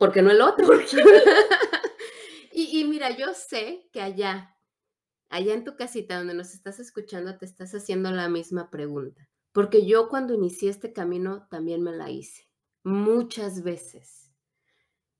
Porque 0.01 0.23
no 0.23 0.31
el 0.31 0.41
otro. 0.41 0.67
y, 2.51 2.79
y 2.79 2.85
mira, 2.85 3.15
yo 3.15 3.35
sé 3.35 3.87
que 3.93 4.01
allá, 4.01 4.57
allá 5.29 5.53
en 5.53 5.63
tu 5.63 5.75
casita 5.75 6.17
donde 6.17 6.33
nos 6.33 6.55
estás 6.55 6.79
escuchando, 6.79 7.37
te 7.37 7.45
estás 7.45 7.75
haciendo 7.75 8.09
la 8.09 8.27
misma 8.27 8.71
pregunta. 8.71 9.29
Porque 9.51 9.85
yo 9.85 10.09
cuando 10.09 10.33
inicié 10.33 10.71
este 10.71 10.91
camino 10.91 11.47
también 11.51 11.83
me 11.83 11.91
la 11.91 12.09
hice, 12.09 12.49
muchas 12.81 13.61
veces. 13.61 14.31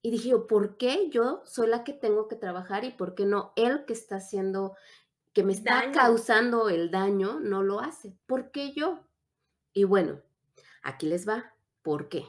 Y 0.01 0.09
dije, 0.09 0.35
¿por 0.49 0.77
qué 0.77 1.11
yo 1.11 1.43
soy 1.45 1.67
la 1.67 1.83
que 1.83 1.93
tengo 1.93 2.27
que 2.27 2.35
trabajar 2.35 2.83
y 2.83 2.89
por 2.89 3.13
qué 3.13 3.27
no 3.27 3.53
él 3.55 3.85
que 3.85 3.93
está 3.93 4.15
haciendo, 4.15 4.75
que 5.31 5.43
me 5.43 5.53
está 5.53 5.91
causando 5.91 6.69
el 6.69 6.89
daño, 6.89 7.39
no 7.39 7.61
lo 7.61 7.81
hace? 7.81 8.17
¿Por 8.25 8.49
qué 8.49 8.73
yo? 8.73 9.07
Y 9.73 9.83
bueno, 9.83 10.23
aquí 10.81 11.05
les 11.05 11.29
va. 11.29 11.53
¿Por 11.83 12.09
qué? 12.09 12.25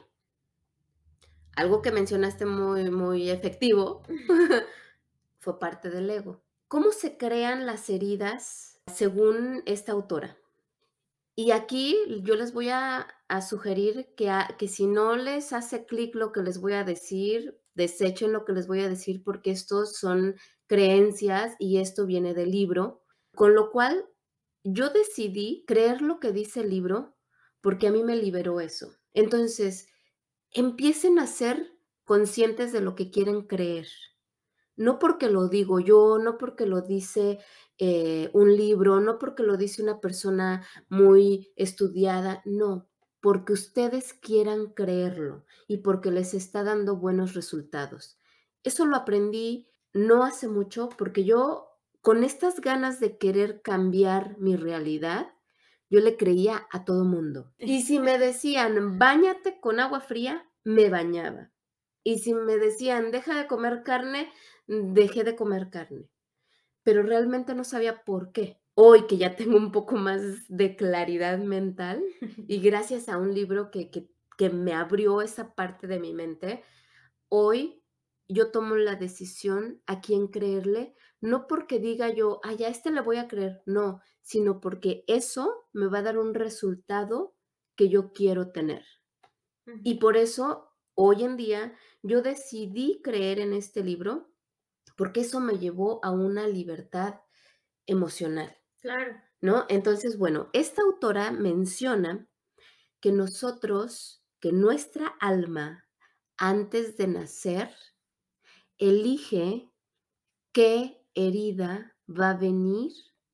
Algo 1.55 1.81
que 1.81 1.91
mencionaste 1.91 2.45
muy, 2.45 2.89
muy 2.89 3.29
efectivo 3.29 4.01
fue 5.39 5.59
parte 5.59 5.89
del 5.89 6.09
ego. 6.09 6.41
¿Cómo 6.67 6.91
se 6.91 7.17
crean 7.17 7.65
las 7.65 7.89
heridas 7.89 8.79
según 8.91 9.61
esta 9.65 9.91
autora? 9.91 10.37
Y 11.35 11.51
aquí 11.51 11.97
yo 12.23 12.35
les 12.35 12.53
voy 12.53 12.69
a, 12.69 13.07
sugerir 13.47 14.13
que, 14.15 14.31
que 14.59 14.67
si 14.67 14.85
no 14.85 15.15
les 15.15 15.53
hace 15.53 15.85
clic 15.85 16.13
lo 16.13 16.31
que 16.31 16.43
les 16.43 16.61
voy 16.61 16.73
a 16.73 16.83
decir, 16.83 17.59
desechen 17.73 18.31
lo 18.31 18.45
que 18.45 18.53
les 18.53 18.67
voy 18.67 18.81
a 18.81 18.89
decir 18.89 19.23
porque 19.23 19.49
estos 19.49 19.97
son 19.97 20.35
creencias 20.67 21.55
y 21.57 21.79
esto 21.79 22.05
viene 22.05 22.35
del 22.35 22.51
libro. 22.51 23.01
Con 23.35 23.55
lo 23.55 23.71
cual, 23.71 24.05
yo 24.63 24.89
decidí 24.89 25.63
creer 25.67 26.01
lo 26.01 26.19
que 26.19 26.31
dice 26.31 26.61
el 26.61 26.69
libro 26.69 27.15
porque 27.61 27.87
a 27.87 27.91
mí 27.91 28.03
me 28.03 28.15
liberó 28.15 28.61
eso. 28.61 28.93
Entonces, 29.13 29.87
empiecen 30.53 31.19
a 31.19 31.27
ser 31.27 31.77
conscientes 32.03 32.71
de 32.71 32.81
lo 32.81 32.95
que 32.95 33.11
quieren 33.11 33.43
creer. 33.43 33.87
No 34.75 34.99
porque 34.99 35.29
lo 35.29 35.49
digo 35.49 35.79
yo, 35.79 36.17
no 36.17 36.37
porque 36.37 36.65
lo 36.65 36.81
dice 36.81 37.39
eh, 37.77 38.29
un 38.33 38.55
libro, 38.55 38.99
no 38.99 39.19
porque 39.19 39.43
lo 39.43 39.57
dice 39.57 39.83
una 39.83 39.99
persona 39.99 40.65
muy 40.89 41.51
estudiada, 41.55 42.41
no, 42.45 42.87
porque 43.21 43.53
ustedes 43.53 44.13
quieran 44.13 44.73
creerlo 44.73 45.45
y 45.67 45.77
porque 45.77 46.11
les 46.11 46.33
está 46.33 46.63
dando 46.63 46.97
buenos 46.97 47.33
resultados. 47.33 48.19
Eso 48.63 48.85
lo 48.85 48.95
aprendí 48.95 49.69
no 49.93 50.23
hace 50.23 50.47
mucho 50.47 50.89
porque 50.97 51.23
yo, 51.23 51.69
con 52.01 52.23
estas 52.23 52.59
ganas 52.61 52.99
de 52.99 53.17
querer 53.17 53.61
cambiar 53.61 54.37
mi 54.39 54.55
realidad, 54.55 55.27
yo 55.93 55.99
le 55.99 56.17
creía 56.17 56.67
a 56.71 56.85
todo 56.85 57.05
mundo. 57.05 57.53
Y 57.59 57.83
si 57.83 57.99
me 57.99 58.17
decían, 58.17 58.97
bañate 58.97 59.59
con 59.59 59.79
agua 59.79 60.01
fría, 60.01 60.43
me 60.63 60.89
bañaba. 60.89 61.51
Y 62.03 62.17
si 62.17 62.33
me 62.33 62.57
decían, 62.57 63.11
deja 63.11 63.39
de 63.39 63.45
comer 63.45 63.83
carne, 63.83 64.27
dejé 64.65 65.23
de 65.23 65.35
comer 65.35 65.69
carne. 65.69 66.09
Pero 66.81 67.03
realmente 67.03 67.53
no 67.53 67.63
sabía 67.63 68.03
por 68.03 68.31
qué. 68.31 68.59
Hoy 68.73 69.05
que 69.05 69.17
ya 69.17 69.35
tengo 69.35 69.55
un 69.55 69.71
poco 69.71 69.95
más 69.95 70.47
de 70.47 70.75
claridad 70.75 71.37
mental 71.37 72.03
y 72.47 72.59
gracias 72.59 73.07
a 73.07 73.19
un 73.19 73.35
libro 73.35 73.69
que, 73.69 73.91
que, 73.91 74.09
que 74.35 74.49
me 74.49 74.73
abrió 74.73 75.21
esa 75.21 75.53
parte 75.53 75.85
de 75.85 75.99
mi 75.99 76.11
mente, 76.11 76.63
hoy 77.29 77.83
yo 78.27 78.49
tomo 78.49 78.77
la 78.77 78.95
decisión 78.95 79.83
a 79.85 80.01
quién 80.01 80.25
creerle, 80.25 80.95
no 81.21 81.45
porque 81.45 81.77
diga 81.77 82.09
yo, 82.09 82.39
ay, 82.41 82.63
a 82.63 82.69
este 82.69 82.89
le 82.89 83.01
voy 83.01 83.17
a 83.17 83.27
creer, 83.27 83.61
no, 83.67 84.01
sino 84.23 84.59
porque 84.59 85.03
eso 85.07 85.67
me 85.73 85.87
va 85.87 85.99
a 85.99 86.03
dar 86.03 86.17
un 86.17 86.33
resultado 86.33 87.35
que 87.75 87.89
yo 87.89 88.13
quiero 88.13 88.51
tener. 88.51 88.85
Y 89.83 89.95
por 89.95 90.17
eso, 90.17 90.71
hoy 90.95 91.23
en 91.23 91.37
día, 91.37 91.77
yo 92.01 92.21
decidí 92.21 93.01
creer 93.01 93.39
en 93.39 93.53
este 93.53 93.83
libro 93.83 94.33
porque 94.97 95.21
eso 95.21 95.39
me 95.39 95.57
llevó 95.57 96.03
a 96.03 96.11
una 96.11 96.47
libertad 96.47 97.21
emocional. 97.85 98.57
Claro. 98.81 99.21
¿No? 99.41 99.65
Entonces, 99.69 100.17
bueno, 100.17 100.49
esta 100.53 100.81
autora 100.81 101.31
menciona 101.31 102.27
que 103.01 103.11
nosotros, 103.11 104.23
que 104.39 104.51
nuestra 104.51 105.07
alma, 105.19 105.85
antes 106.37 106.95
de 106.95 107.07
nacer, 107.07 107.75
elige 108.77 109.69
qué 110.53 111.05
herida 111.13 111.97
va 112.07 112.31
a 112.31 112.37
venir 112.37 112.91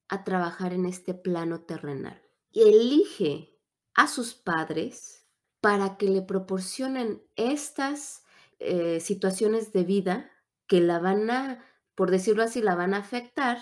a 0.10 0.24
trabajar 0.24 0.74
en 0.74 0.86
este 0.86 1.14
plano 1.14 1.62
terrenal. 1.62 2.22
Y 2.52 2.64
elige 2.64 3.58
a 3.94 4.08
sus 4.08 4.34
padres 4.34 5.28
para 5.62 5.98
que 5.98 6.08
le 6.08 6.22
proporcionen 6.22 7.24
estas 7.36 8.24
eh, 8.60 9.00
situaciones 9.00 9.72
de 9.72 9.84
vida 9.84 10.32
que 10.68 10.82
la 10.82 11.00
van 11.00 11.30
a, 11.30 11.66
por 11.96 12.12
decirlo 12.12 12.44
así, 12.44 12.62
la 12.62 12.76
van 12.76 12.94
a 12.94 12.98
afectar, 12.98 13.60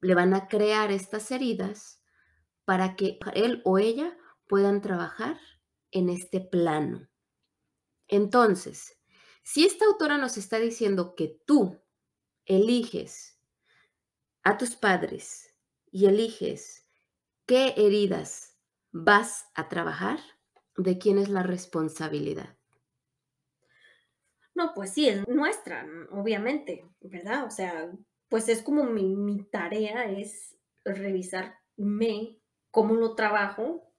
le 0.00 0.14
van 0.14 0.34
a 0.34 0.48
crear 0.48 0.90
estas 0.90 1.30
heridas 1.30 2.02
para 2.64 2.96
que 2.96 3.18
él 3.34 3.62
o 3.64 3.78
ella 3.78 4.16
puedan 4.48 4.80
trabajar 4.80 5.38
en 5.90 6.08
este 6.08 6.40
plano. 6.40 7.08
Entonces, 8.08 8.98
si 9.42 9.64
esta 9.64 9.84
autora 9.86 10.18
nos 10.18 10.36
está 10.36 10.58
diciendo 10.58 11.14
que 11.16 11.42
tú 11.46 11.80
eliges 12.44 13.31
a 14.44 14.58
tus 14.58 14.76
padres 14.76 15.54
y 15.90 16.06
eliges 16.06 16.86
qué 17.46 17.74
heridas 17.76 18.58
vas 18.90 19.46
a 19.54 19.68
trabajar, 19.68 20.18
¿de 20.76 20.98
quién 20.98 21.18
es 21.18 21.28
la 21.28 21.42
responsabilidad? 21.42 22.56
No, 24.54 24.72
pues 24.74 24.90
sí, 24.90 25.08
es 25.08 25.26
nuestra, 25.28 25.86
obviamente, 26.10 26.84
¿verdad? 27.00 27.44
O 27.46 27.50
sea, 27.50 27.90
pues 28.28 28.48
es 28.48 28.62
como 28.62 28.84
mi, 28.84 29.44
tarea 29.50 30.04
es 30.04 30.56
revisarme 30.84 32.38
cómo 32.70 32.94
lo 32.94 33.14
trabajo 33.14 33.90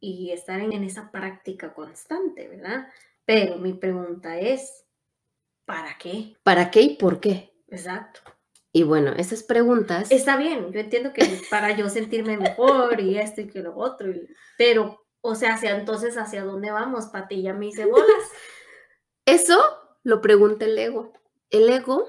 y 0.00 0.32
estar 0.32 0.60
en, 0.60 0.72
en 0.72 0.84
esa 0.84 1.10
práctica 1.10 1.72
constante, 1.72 2.48
¿verdad? 2.48 2.88
Pero 3.24 3.56
mi 3.56 3.72
pregunta 3.72 4.38
es, 4.38 4.84
¿para 5.64 5.96
qué? 5.96 6.36
¿Para 6.42 6.70
qué 6.70 6.82
y 6.82 6.96
por 6.96 7.20
qué? 7.20 7.54
Exacto. 7.68 8.20
Y 8.72 8.84
bueno, 8.84 9.12
esas 9.16 9.42
preguntas. 9.42 10.10
Está 10.10 10.36
bien, 10.36 10.72
yo 10.72 10.80
entiendo 10.80 11.12
que 11.12 11.40
para 11.50 11.76
yo 11.76 11.90
sentirme 11.90 12.38
mejor 12.38 13.00
y 13.00 13.18
esto 13.18 13.42
y 13.42 13.48
que 13.48 13.60
lo 13.60 13.76
otro, 13.76 14.10
pero, 14.56 15.04
o 15.20 15.34
sea, 15.34 15.54
hacia 15.54 15.76
entonces, 15.76 16.16
¿hacia 16.16 16.44
dónde 16.44 16.70
vamos? 16.70 17.06
Patilla 17.06 17.52
me 17.52 17.66
hice 17.66 17.84
bolas. 17.84 18.06
Eso 19.26 19.62
lo 20.02 20.22
pregunta 20.22 20.64
el 20.64 20.78
ego. 20.78 21.12
El 21.50 21.68
ego, 21.68 22.08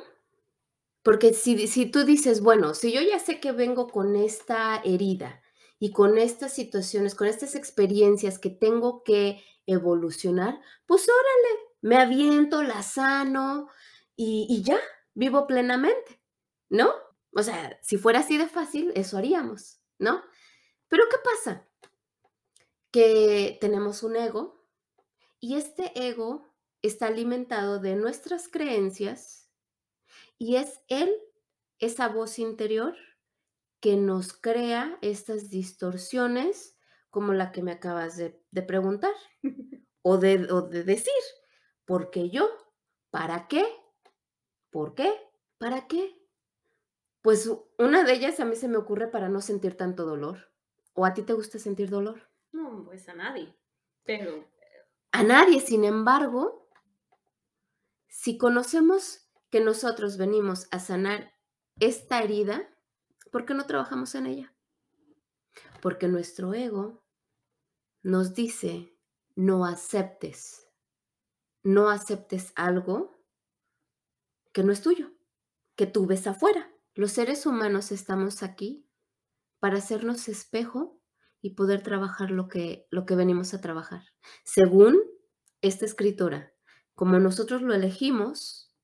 porque 1.03 1.33
si, 1.33 1.67
si 1.67 1.85
tú 1.85 2.05
dices, 2.05 2.39
bueno, 2.39 2.73
si 2.73 2.93
yo 2.93 3.01
ya 3.01 3.19
sé 3.19 3.41
que 3.41 3.51
vengo 3.51 3.89
con 3.89 4.15
esta 4.15 4.81
herida 4.85 5.41
y 5.79 5.91
con 5.91 6.17
estas 6.17 6.53
situaciones, 6.53 7.13
con 7.13 7.27
estas 7.27 7.55
experiencias 7.55 8.39
que 8.39 8.49
tengo 8.49 9.03
que 9.03 9.43
evolucionar, 9.65 10.61
pues 10.85 11.09
órale, 11.09 11.59
me 11.81 11.97
aviento, 11.97 12.63
la 12.63 12.83
sano 12.83 13.67
y, 14.15 14.47
y 14.49 14.63
ya, 14.63 14.79
vivo 15.13 15.45
plenamente. 15.45 16.22
¿No? 16.73 16.91
O 17.35 17.43
sea, 17.43 17.79
si 17.83 17.97
fuera 17.97 18.19
así 18.19 18.37
de 18.37 18.47
fácil, 18.47 18.91
eso 18.95 19.17
haríamos, 19.17 19.79
¿no? 19.99 20.23
Pero 20.89 21.03
¿qué 21.09 21.17
pasa? 21.23 21.67
Que 22.91 23.57
tenemos 23.61 24.01
un 24.01 24.15
ego 24.15 24.65
y 25.39 25.55
este 25.55 25.91
ego 26.07 26.51
está 26.81 27.07
alimentado 27.07 27.79
de 27.79 27.95
nuestras 27.95 28.47
creencias 28.47 29.51
y 30.39 30.55
es 30.55 30.81
él, 30.87 31.15
esa 31.77 32.07
voz 32.07 32.39
interior, 32.39 32.95
que 33.79 33.95
nos 33.95 34.33
crea 34.33 34.97
estas 35.01 35.51
distorsiones 35.51 36.75
como 37.11 37.33
la 37.33 37.51
que 37.51 37.61
me 37.61 37.71
acabas 37.71 38.17
de, 38.17 38.41
preguntar 38.65 39.13
o 40.01 40.17
de, 40.17 40.51
o 40.51 40.63
de 40.63 40.83
decir. 40.83 41.13
¿Por 41.85 42.09
qué 42.09 42.31
yo? 42.31 42.49
¿Para 43.11 43.47
qué? 43.47 43.63
¿Por 44.71 44.95
qué? 44.95 45.13
¿Para 45.59 45.87
qué? 45.87 46.22
Pues 47.23 47.49
una 47.79 48.03
de 48.03 48.13
ellas 48.13 48.41
a 48.41 48.45
mí 48.45 48.57
se 48.57 48.67
me 48.67 48.75
ocurre 48.75 49.07
para 49.07 49.29
no 49.29 49.39
sentir 49.39 49.77
tanto 49.77 50.05
dolor. 50.05 50.51
¿O 50.93 51.05
a 51.05 51.13
ti 51.13 51.21
te 51.23 51.31
gusta 51.31 51.57
sentir 51.57 51.89
dolor? 51.89 52.29
No, 52.51 52.83
pues 52.83 53.07
a 53.07 53.15
nadie. 53.15 53.57
Pero... 54.03 54.45
A 55.13 55.23
nadie, 55.23 55.61
sin 55.61 55.85
embargo, 55.85 56.69
si 58.09 58.37
conocemos 58.37 59.29
que 59.49 59.61
nosotros 59.61 60.17
venimos 60.17 60.67
a 60.71 60.79
sanar 60.79 61.33
esta 61.79 62.21
herida, 62.21 62.69
¿por 63.31 63.45
qué 63.45 63.53
no 63.53 63.65
trabajamos 63.67 64.15
en 64.15 64.25
ella? 64.25 64.53
Porque 65.81 66.09
nuestro 66.09 66.53
ego 66.53 67.05
nos 68.01 68.33
dice, 68.33 68.97
no 69.35 69.65
aceptes, 69.65 70.67
no 71.61 71.89
aceptes 71.89 72.51
algo 72.57 73.17
que 74.51 74.63
no 74.63 74.73
es 74.73 74.81
tuyo, 74.81 75.13
que 75.77 75.87
tú 75.87 76.05
ves 76.05 76.27
afuera. 76.27 76.72
Los 76.95 77.11
seres 77.13 77.47
humanos 77.47 77.91
estamos 77.91 78.43
aquí 78.43 78.87
para 79.59 79.77
hacernos 79.77 80.27
espejo 80.27 81.01
y 81.41 81.55
poder 81.55 81.81
trabajar 81.81 82.29
lo 82.29 82.47
que, 82.47 82.87
lo 82.91 83.05
que 83.05 83.15
venimos 83.15 83.53
a 83.53 83.61
trabajar. 83.61 84.03
Según 84.43 85.01
esta 85.61 85.85
escritora, 85.85 86.53
como 86.93 87.17
nosotros 87.19 87.63
lo 87.63 87.73
elegimos 87.73 88.75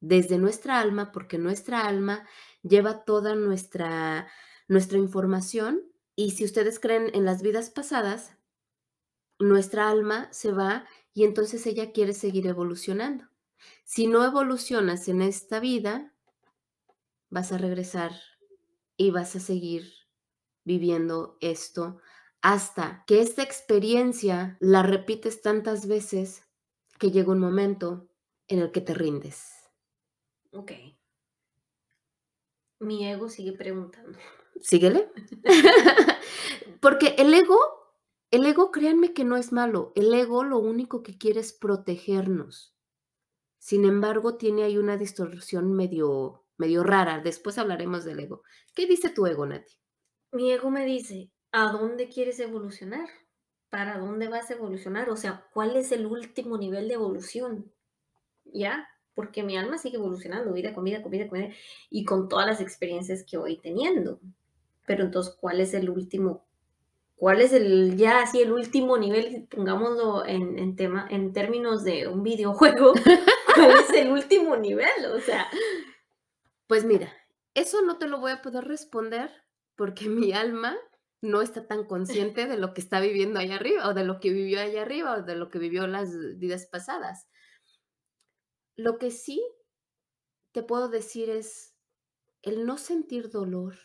desde 0.00 0.38
nuestra 0.38 0.80
alma, 0.80 1.12
porque 1.12 1.38
nuestra 1.38 1.86
alma 1.86 2.26
lleva 2.62 3.04
toda 3.04 3.36
nuestra, 3.36 4.28
nuestra 4.66 4.98
información 4.98 5.80
y 6.16 6.32
si 6.32 6.44
ustedes 6.44 6.80
creen 6.80 7.10
en 7.14 7.24
las 7.24 7.42
vidas 7.42 7.70
pasadas, 7.70 8.36
nuestra 9.38 9.88
alma 9.88 10.32
se 10.32 10.50
va 10.50 10.84
y 11.14 11.22
entonces 11.22 11.64
ella 11.66 11.92
quiere 11.92 12.12
seguir 12.12 12.48
evolucionando. 12.48 13.24
Si 13.84 14.08
no 14.08 14.24
evolucionas 14.24 15.06
en 15.08 15.22
esta 15.22 15.60
vida, 15.60 16.15
vas 17.36 17.52
a 17.52 17.58
regresar 17.58 18.12
y 18.96 19.10
vas 19.10 19.36
a 19.36 19.40
seguir 19.40 19.92
viviendo 20.64 21.36
esto 21.42 21.98
hasta 22.40 23.04
que 23.06 23.20
esta 23.20 23.42
experiencia 23.42 24.56
la 24.58 24.82
repites 24.82 25.42
tantas 25.42 25.86
veces 25.86 26.44
que 26.98 27.10
llega 27.10 27.32
un 27.32 27.40
momento 27.40 28.08
en 28.48 28.60
el 28.60 28.72
que 28.72 28.80
te 28.80 28.94
rindes. 28.94 29.52
Ok. 30.52 30.72
Mi 32.78 33.06
ego 33.06 33.28
sigue 33.28 33.52
preguntando. 33.52 34.18
Síguele. 34.62 35.12
Porque 36.80 37.16
el 37.18 37.34
ego, 37.34 37.58
el 38.30 38.46
ego, 38.46 38.70
créanme 38.70 39.12
que 39.12 39.24
no 39.24 39.36
es 39.36 39.52
malo. 39.52 39.92
El 39.94 40.14
ego 40.14 40.42
lo 40.42 40.56
único 40.56 41.02
que 41.02 41.18
quiere 41.18 41.40
es 41.40 41.52
protegernos. 41.52 42.74
Sin 43.58 43.84
embargo, 43.84 44.38
tiene 44.38 44.62
ahí 44.62 44.78
una 44.78 44.96
distorsión 44.96 45.74
medio, 45.74 46.45
medio 46.58 46.82
rara. 46.82 47.20
Después 47.20 47.58
hablaremos 47.58 48.04
del 48.04 48.20
ego. 48.20 48.42
¿Qué 48.74 48.86
dice 48.86 49.10
tu 49.10 49.26
ego, 49.26 49.46
Nati? 49.46 49.74
Mi 50.32 50.52
ego 50.52 50.70
me 50.70 50.84
dice, 50.84 51.30
¿a 51.52 51.72
dónde 51.72 52.08
quieres 52.08 52.40
evolucionar? 52.40 53.08
¿Para 53.70 53.98
dónde 53.98 54.28
vas 54.28 54.50
a 54.50 54.54
evolucionar? 54.54 55.10
O 55.10 55.16
sea, 55.16 55.46
¿cuál 55.52 55.76
es 55.76 55.92
el 55.92 56.06
último 56.06 56.58
nivel 56.58 56.88
de 56.88 56.94
evolución? 56.94 57.72
¿Ya? 58.44 58.88
Porque 59.14 59.42
mi 59.42 59.56
alma 59.56 59.78
sigue 59.78 59.96
evolucionando, 59.96 60.52
vida 60.52 60.70
vida, 60.70 61.02
con 61.02 61.10
vida, 61.10 61.54
y 61.90 62.04
con 62.04 62.28
todas 62.28 62.46
las 62.46 62.60
experiencias 62.60 63.24
que 63.24 63.38
voy 63.38 63.58
teniendo. 63.58 64.20
Pero 64.86 65.04
entonces, 65.04 65.34
¿cuál 65.40 65.60
es 65.60 65.74
el 65.74 65.90
último? 65.90 66.44
¿Cuál 67.16 67.40
es 67.40 67.52
el, 67.54 67.96
ya 67.96 68.20
así, 68.20 68.42
el 68.42 68.52
último 68.52 68.98
nivel, 68.98 69.48
pongámoslo 69.50 70.26
en, 70.26 70.58
en, 70.58 70.76
tema, 70.76 71.08
en 71.10 71.32
términos 71.32 71.82
de 71.82 72.08
un 72.08 72.22
videojuego? 72.22 72.92
¿Cuál 73.54 73.70
es 73.70 73.90
el 73.90 74.12
último 74.12 74.56
nivel? 74.56 75.06
O 75.14 75.20
sea. 75.20 75.48
Pues 76.66 76.84
mira, 76.84 77.12
eso 77.54 77.82
no 77.82 77.98
te 77.98 78.08
lo 78.08 78.18
voy 78.18 78.32
a 78.32 78.42
poder 78.42 78.64
responder 78.64 79.30
porque 79.76 80.08
mi 80.08 80.32
alma 80.32 80.76
no 81.22 81.42
está 81.42 81.66
tan 81.66 81.84
consciente 81.84 82.46
de 82.46 82.58
lo 82.58 82.74
que 82.74 82.80
está 82.80 83.00
viviendo 83.00 83.38
allá 83.40 83.56
arriba 83.56 83.88
o 83.88 83.94
de 83.94 84.04
lo 84.04 84.20
que 84.20 84.30
vivió 84.30 84.60
allá 84.60 84.82
arriba 84.82 85.16
o 85.16 85.22
de 85.22 85.34
lo 85.34 85.50
que 85.50 85.58
vivió 85.58 85.86
las 85.86 86.10
vidas 86.38 86.66
pasadas. 86.66 87.26
Lo 88.76 88.98
que 88.98 89.10
sí 89.10 89.42
te 90.52 90.62
puedo 90.62 90.88
decir 90.88 91.30
es 91.30 91.74
el 92.42 92.66
no 92.66 92.78
sentir 92.78 93.30
dolor, 93.30 93.76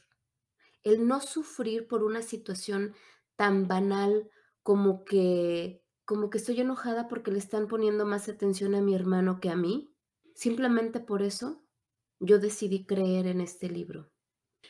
el 0.84 1.08
no 1.08 1.22
sufrir 1.22 1.88
por 1.88 2.04
una 2.04 2.22
situación 2.22 2.94
tan 3.36 3.68
banal 3.68 4.30
como 4.64 5.04
que 5.06 5.84
como 6.06 6.30
que 6.30 6.40
estoy 6.40 6.60
enojada 6.60 7.08
porque 7.08 7.32
le 7.32 7.40
están 7.40 7.68
poniendo 7.68 8.06
más 8.06 8.28
atención 8.28 8.76
a 8.76 8.82
mi 8.82 8.94
hermano 8.94 9.40
que 9.40 9.50
a 9.50 9.56
mí. 9.56 9.96
Simplemente 10.36 11.00
por 11.00 11.22
eso 11.22 11.61
yo 12.22 12.40
decidí 12.40 12.86
creer 12.86 13.28
en 13.28 13.42
este 13.42 13.68
libro. 13.68 14.10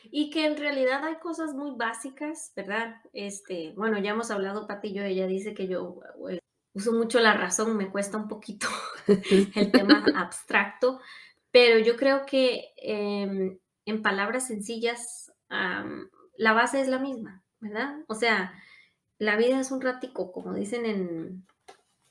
Y 0.04 0.30
que 0.30 0.46
en 0.46 0.56
realidad 0.56 1.04
hay 1.04 1.16
cosas 1.16 1.54
muy 1.54 1.76
básicas, 1.76 2.52
¿verdad? 2.56 2.96
Este, 3.12 3.72
bueno, 3.76 3.98
ya 3.98 4.10
hemos 4.10 4.30
hablado, 4.30 4.66
Pati 4.66 4.92
yo, 4.92 5.02
ella 5.04 5.26
dice 5.26 5.54
que 5.54 5.68
yo 5.68 6.00
eh, 6.28 6.40
uso 6.74 6.92
mucho 6.92 7.20
la 7.20 7.34
razón, 7.34 7.76
me 7.76 7.90
cuesta 7.90 8.16
un 8.16 8.26
poquito 8.26 8.66
el 9.06 9.70
tema 9.70 10.04
abstracto, 10.16 11.00
pero 11.50 11.78
yo 11.78 11.96
creo 11.96 12.24
que 12.26 12.72
em, 12.78 13.58
en 13.84 14.02
palabras 14.02 14.46
sencillas, 14.46 15.30
la 16.38 16.54
base 16.54 16.80
es 16.80 16.88
la 16.88 16.98
misma, 16.98 17.44
¿verdad? 17.60 18.02
O 18.08 18.14
sea, 18.14 18.54
la 19.18 19.36
vida 19.36 19.60
es 19.60 19.70
un 19.70 19.82
ratico, 19.82 20.32
como 20.32 20.54
dicen 20.54 20.86
en, 20.86 21.46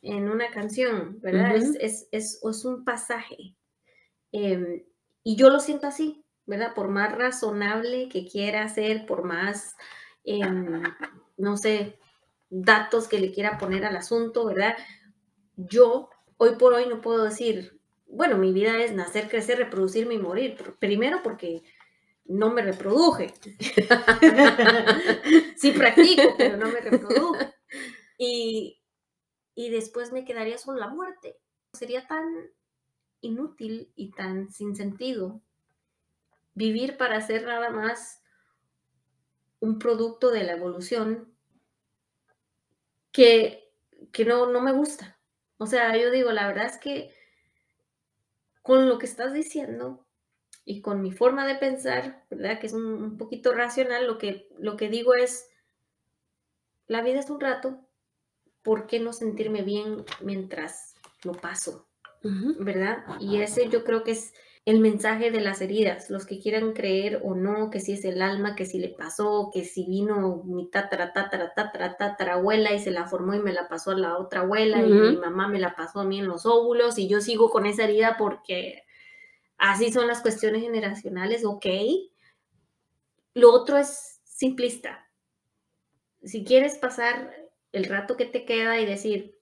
en 0.03 0.29
una 0.29 0.51
canción, 0.51 1.19
¿verdad? 1.21 1.55
es, 1.55 2.07
es, 2.11 2.39
es, 2.43 2.65
un 2.65 2.85
pasaje. 2.85 3.55
Em, 4.31 4.83
y 5.23 5.35
yo 5.35 5.49
lo 5.49 5.59
siento 5.59 5.87
así, 5.87 6.23
¿verdad? 6.45 6.73
Por 6.73 6.89
más 6.89 7.15
razonable 7.15 8.09
que 8.09 8.25
quiera 8.25 8.67
ser, 8.69 9.05
por 9.05 9.23
más, 9.23 9.75
em, 10.23 10.83
no 11.37 11.57
sé, 11.57 11.99
datos 12.49 13.07
que 13.07 13.19
le 13.19 13.31
quiera 13.31 13.57
poner 13.57 13.85
al 13.85 13.95
asunto, 13.95 14.45
¿verdad? 14.45 14.75
Yo 15.55 16.09
hoy 16.37 16.55
por 16.55 16.73
hoy 16.73 16.87
no 16.87 17.01
puedo 17.01 17.23
decir, 17.23 17.79
bueno, 18.07 18.37
mi 18.37 18.51
vida 18.51 18.81
es 18.83 18.93
nacer, 18.93 19.29
crecer, 19.29 19.57
reproducirme 19.57 20.15
y 20.15 20.19
morir. 20.19 20.57
Primero 20.79 21.21
porque 21.23 21.63
no 22.25 22.51
me 22.51 22.61
reproduje. 22.61 23.33
sí 25.55 25.71
practico, 25.71 26.35
pero 26.37 26.57
no 26.57 26.67
me 26.67 26.81
reproduje. 26.81 27.53
Y, 28.17 28.81
y 29.55 29.69
después 29.69 30.11
me 30.11 30.25
quedaría 30.25 30.57
con 30.63 30.79
la 30.79 30.87
muerte. 30.87 31.37
Sería 31.73 32.05
tan 32.05 32.25
inútil 33.21 33.91
y 33.95 34.11
tan 34.11 34.51
sin 34.51 34.75
sentido 34.75 35.41
vivir 36.53 36.97
para 36.97 37.21
ser 37.21 37.45
nada 37.45 37.69
más 37.69 38.21
un 39.59 39.79
producto 39.79 40.31
de 40.31 40.43
la 40.43 40.53
evolución 40.53 41.33
que, 43.11 43.71
que 44.11 44.25
no, 44.25 44.47
no 44.47 44.61
me 44.61 44.73
gusta. 44.73 45.19
O 45.57 45.67
sea, 45.67 45.95
yo 45.95 46.11
digo, 46.11 46.31
la 46.31 46.47
verdad 46.47 46.65
es 46.65 46.77
que 46.77 47.13
con 48.61 48.87
lo 48.87 48.97
que 48.97 49.05
estás 49.05 49.33
diciendo 49.33 50.05
y 50.65 50.81
con 50.81 51.01
mi 51.01 51.11
forma 51.11 51.45
de 51.45 51.55
pensar, 51.55 52.25
¿verdad? 52.29 52.59
Que 52.59 52.67
es 52.67 52.73
un, 52.73 53.17
poquito 53.17 53.53
racional, 53.53 54.07
lo 54.07 54.17
que, 54.17 54.47
lo 54.57 54.77
que 54.77 54.89
digo 54.89 55.13
es, 55.13 55.49
la 56.87 57.01
vida 57.01 57.19
es 57.19 57.29
un 57.29 57.39
rato, 57.39 57.79
¿por 58.61 58.87
qué 58.87 58.99
no 58.99 59.13
sentirme 59.13 59.63
bien 59.63 60.05
mientras 60.21 60.95
lo 61.23 61.33
paso? 61.33 61.87
¿Verdad? 62.23 63.03
Y 63.19 63.41
ese 63.41 63.69
yo 63.69 63.83
creo 63.83 64.03
que 64.03 64.11
es 64.11 64.33
el 64.65 64.79
mensaje 64.79 65.31
de 65.31 65.41
las 65.41 65.59
heridas, 65.61 66.11
los 66.11 66.27
que 66.27 66.39
quieran 66.39 66.73
creer 66.73 67.21
o 67.23 67.33
no, 67.33 67.71
que 67.71 67.79
si 67.79 67.93
es 67.93 68.05
el 68.05 68.21
alma, 68.21 68.55
que 68.55 68.67
si 68.67 68.77
le 68.77 68.89
pasó, 68.89 69.49
que 69.51 69.65
si 69.65 69.87
vino 69.87 70.43
mi 70.45 70.69
tatara, 70.69 71.13
tatara, 71.13 71.53
tatara, 71.55 71.97
tatara 71.97 72.33
abuela 72.33 72.71
y 72.71 72.79
se 72.79 72.91
la 72.91 73.07
formó 73.07 73.33
y 73.33 73.39
me 73.39 73.53
la 73.53 73.67
pasó 73.67 73.91
a 73.91 73.97
la 73.97 74.17
otra 74.19 74.41
abuela 74.41 74.83
y 74.83 74.91
mi 74.91 75.17
mamá 75.17 75.47
me 75.47 75.59
la 75.59 75.75
pasó 75.75 76.01
a 76.01 76.03
mí 76.03 76.19
en 76.19 76.27
los 76.27 76.45
óvulos 76.45 76.99
y 76.99 77.07
yo 77.07 77.21
sigo 77.21 77.49
con 77.49 77.65
esa 77.65 77.85
herida 77.85 78.17
porque 78.19 78.83
así 79.57 79.91
son 79.91 80.05
las 80.05 80.21
cuestiones 80.21 80.61
generacionales, 80.61 81.43
ok. 81.43 81.65
Lo 83.33 83.51
otro 83.51 83.77
es 83.77 84.21
simplista. 84.23 85.09
Si 86.23 86.43
quieres 86.43 86.77
pasar 86.77 87.35
el 87.71 87.85
rato 87.85 88.15
que 88.15 88.25
te 88.25 88.45
queda 88.45 88.79
y 88.79 88.85
decir 88.85 89.40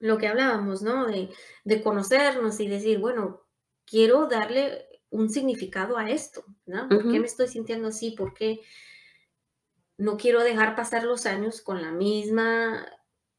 lo 0.00 0.18
que 0.18 0.28
hablábamos, 0.28 0.82
¿no? 0.82 1.06
De, 1.06 1.30
de 1.64 1.82
conocernos 1.82 2.60
y 2.60 2.68
decir, 2.68 2.98
bueno, 2.98 3.42
quiero 3.84 4.26
darle 4.26 4.86
un 5.10 5.30
significado 5.30 5.96
a 5.96 6.10
esto, 6.10 6.44
¿no? 6.66 6.88
¿Por 6.88 7.10
qué 7.10 7.18
me 7.18 7.26
estoy 7.26 7.48
sintiendo 7.48 7.88
así? 7.88 8.10
¿Por 8.12 8.34
qué 8.34 8.60
no 9.96 10.16
quiero 10.16 10.42
dejar 10.42 10.76
pasar 10.76 11.04
los 11.04 11.26
años 11.26 11.62
con 11.62 11.82
la 11.82 11.90
misma, 11.90 12.86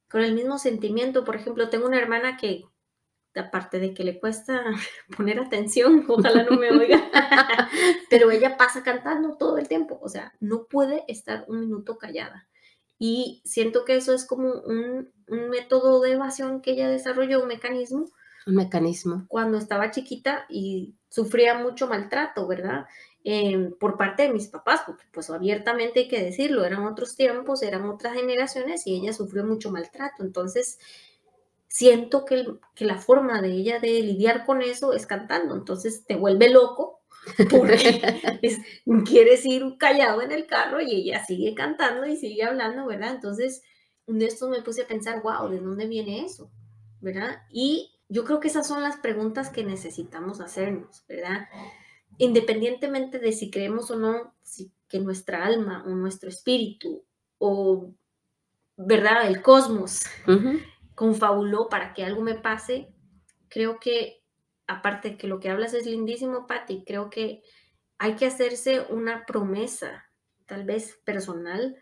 con 0.10 0.22
el 0.22 0.34
mismo 0.34 0.58
sentimiento? 0.58 1.24
Por 1.24 1.36
ejemplo, 1.36 1.69
tengo 1.69 1.86
una 1.86 2.00
hermana 2.00 2.38
que, 2.38 2.65
aparte 3.36 3.80
de 3.80 3.93
que 3.93 4.04
le 4.04 4.19
cuesta 4.19 4.63
poner 5.17 5.39
atención, 5.39 6.06
ojalá 6.08 6.43
no 6.43 6.58
me 6.58 6.72
oiga, 6.72 7.10
pero 8.10 8.32
ella 8.32 8.58
pasa 8.58 8.84
cantando 8.84 9.38
todo 9.38 9.58
el 9.58 9.67
tiempo, 9.67 10.00
o 10.02 10.10
sea, 10.10 10.34
no 10.39 10.65
puede 10.65 11.06
estar 11.08 11.45
un 11.48 11.60
minuto 11.60 11.98
callada. 11.98 12.48
Y 13.00 13.42
siento 13.46 13.86
que 13.86 13.96
eso 13.96 14.14
es 14.14 14.26
como 14.26 14.52
un, 14.52 15.10
un 15.28 15.50
método 15.50 16.02
de 16.02 16.12
evasión 16.12 16.62
que 16.62 16.72
ella 16.72 16.90
desarrolló, 16.90 17.42
un 17.42 17.48
mecanismo 17.48 18.08
un 18.50 18.56
mecanismo. 18.56 19.26
Cuando 19.28 19.58
estaba 19.58 19.92
chiquita 19.92 20.46
y 20.50 20.96
sufría 21.10 21.58
mucho 21.58 21.88
maltrato, 21.88 22.48
¿verdad? 22.48 22.86
Em, 23.24 23.74
por 23.78 23.98
parte 23.98 24.24
de 24.24 24.34
mis 24.34 24.48
papás, 24.48 24.82
porque 24.86 25.06
pues 25.12 25.30
abiertamente 25.30 26.02
hay 26.02 26.08
que 26.08 26.24
decirlo, 26.24 26.66
eran 26.66 26.86
otros 26.86 27.16
tiempos, 27.16 27.64
eran 27.64 27.86
otras 27.86 28.14
generaciones 28.14 28.88
y 28.88 28.96
ella 28.96 29.14
sufrió 29.14 29.44
mucho 29.44 29.72
maltrato. 29.72 30.24
Entonces, 30.24 30.80
siento 31.68 32.26
que, 32.26 32.46
que 32.76 32.86
la 32.86 32.98
forma 32.98 33.42
de 33.42 33.52
ella 33.52 33.80
de 33.80 34.02
lidiar 34.02 34.46
con 34.46 34.62
eso 34.62 34.94
es 34.94 35.06
cantando. 35.06 35.56
Entonces, 35.56 36.06
te 36.06 36.16
vuelve 36.16 36.50
loco 36.50 36.99
porque 37.49 38.01
quieres 39.05 39.45
ir 39.45 39.63
callado 39.77 40.21
en 40.21 40.32
el 40.32 40.47
carro 40.47 40.82
y 40.82 40.91
ella 40.91 41.23
sigue 41.25 41.53
cantando 41.55 42.05
y 42.05 42.15
sigue 42.15 42.43
hablando, 42.43 42.86
¿verdad? 42.86 43.15
Entonces, 43.15 43.62
de 44.08 44.25
esto 44.25 44.49
me 44.49 44.62
puse 44.62 44.84
a 44.84 44.88
pensar, 44.88 45.21
wow, 45.21 45.49
¿de 45.49 45.60
dónde 45.60 45.88
viene 45.88 46.25
eso? 46.25 46.51
¿Verdad? 47.01 47.43
Y 47.51 47.91
yo 48.10 48.25
creo 48.25 48.39
que 48.39 48.47
esas 48.47 48.67
son 48.67 48.82
las 48.82 48.97
preguntas 48.97 49.49
que 49.49 49.63
necesitamos 49.63 50.41
hacernos, 50.41 51.03
¿verdad? 51.08 51.47
Independientemente 52.17 53.19
de 53.19 53.32
si 53.32 53.51
creemos 53.51 53.91
o 53.91 53.95
no 53.97 54.34
si, 54.41 54.71
que 54.88 54.99
nuestra 54.99 55.45
alma 55.45 55.84
o 55.86 55.89
nuestro 55.89 56.29
espíritu 56.29 57.05
o, 57.38 57.93
¿verdad? 58.75 59.27
El 59.27 59.41
cosmos 59.41 60.01
confabuló 60.95 61.69
para 61.69 61.93
que 61.93 62.03
algo 62.03 62.21
me 62.21 62.36
pase, 62.36 62.91
creo 63.47 63.79
que, 63.79 64.18
aparte 64.69 65.10
de 65.10 65.17
que 65.17 65.27
lo 65.27 65.39
que 65.39 65.49
hablas 65.49 65.73
es 65.73 65.86
lindísimo, 65.86 66.45
Patti, 66.45 66.84
creo 66.86 67.10
que 67.10 67.41
hay 67.97 68.15
que 68.15 68.27
hacerse 68.27 68.86
una 68.89 69.25
promesa, 69.25 70.05
tal 70.45 70.63
vez 70.63 70.99
personal, 71.03 71.75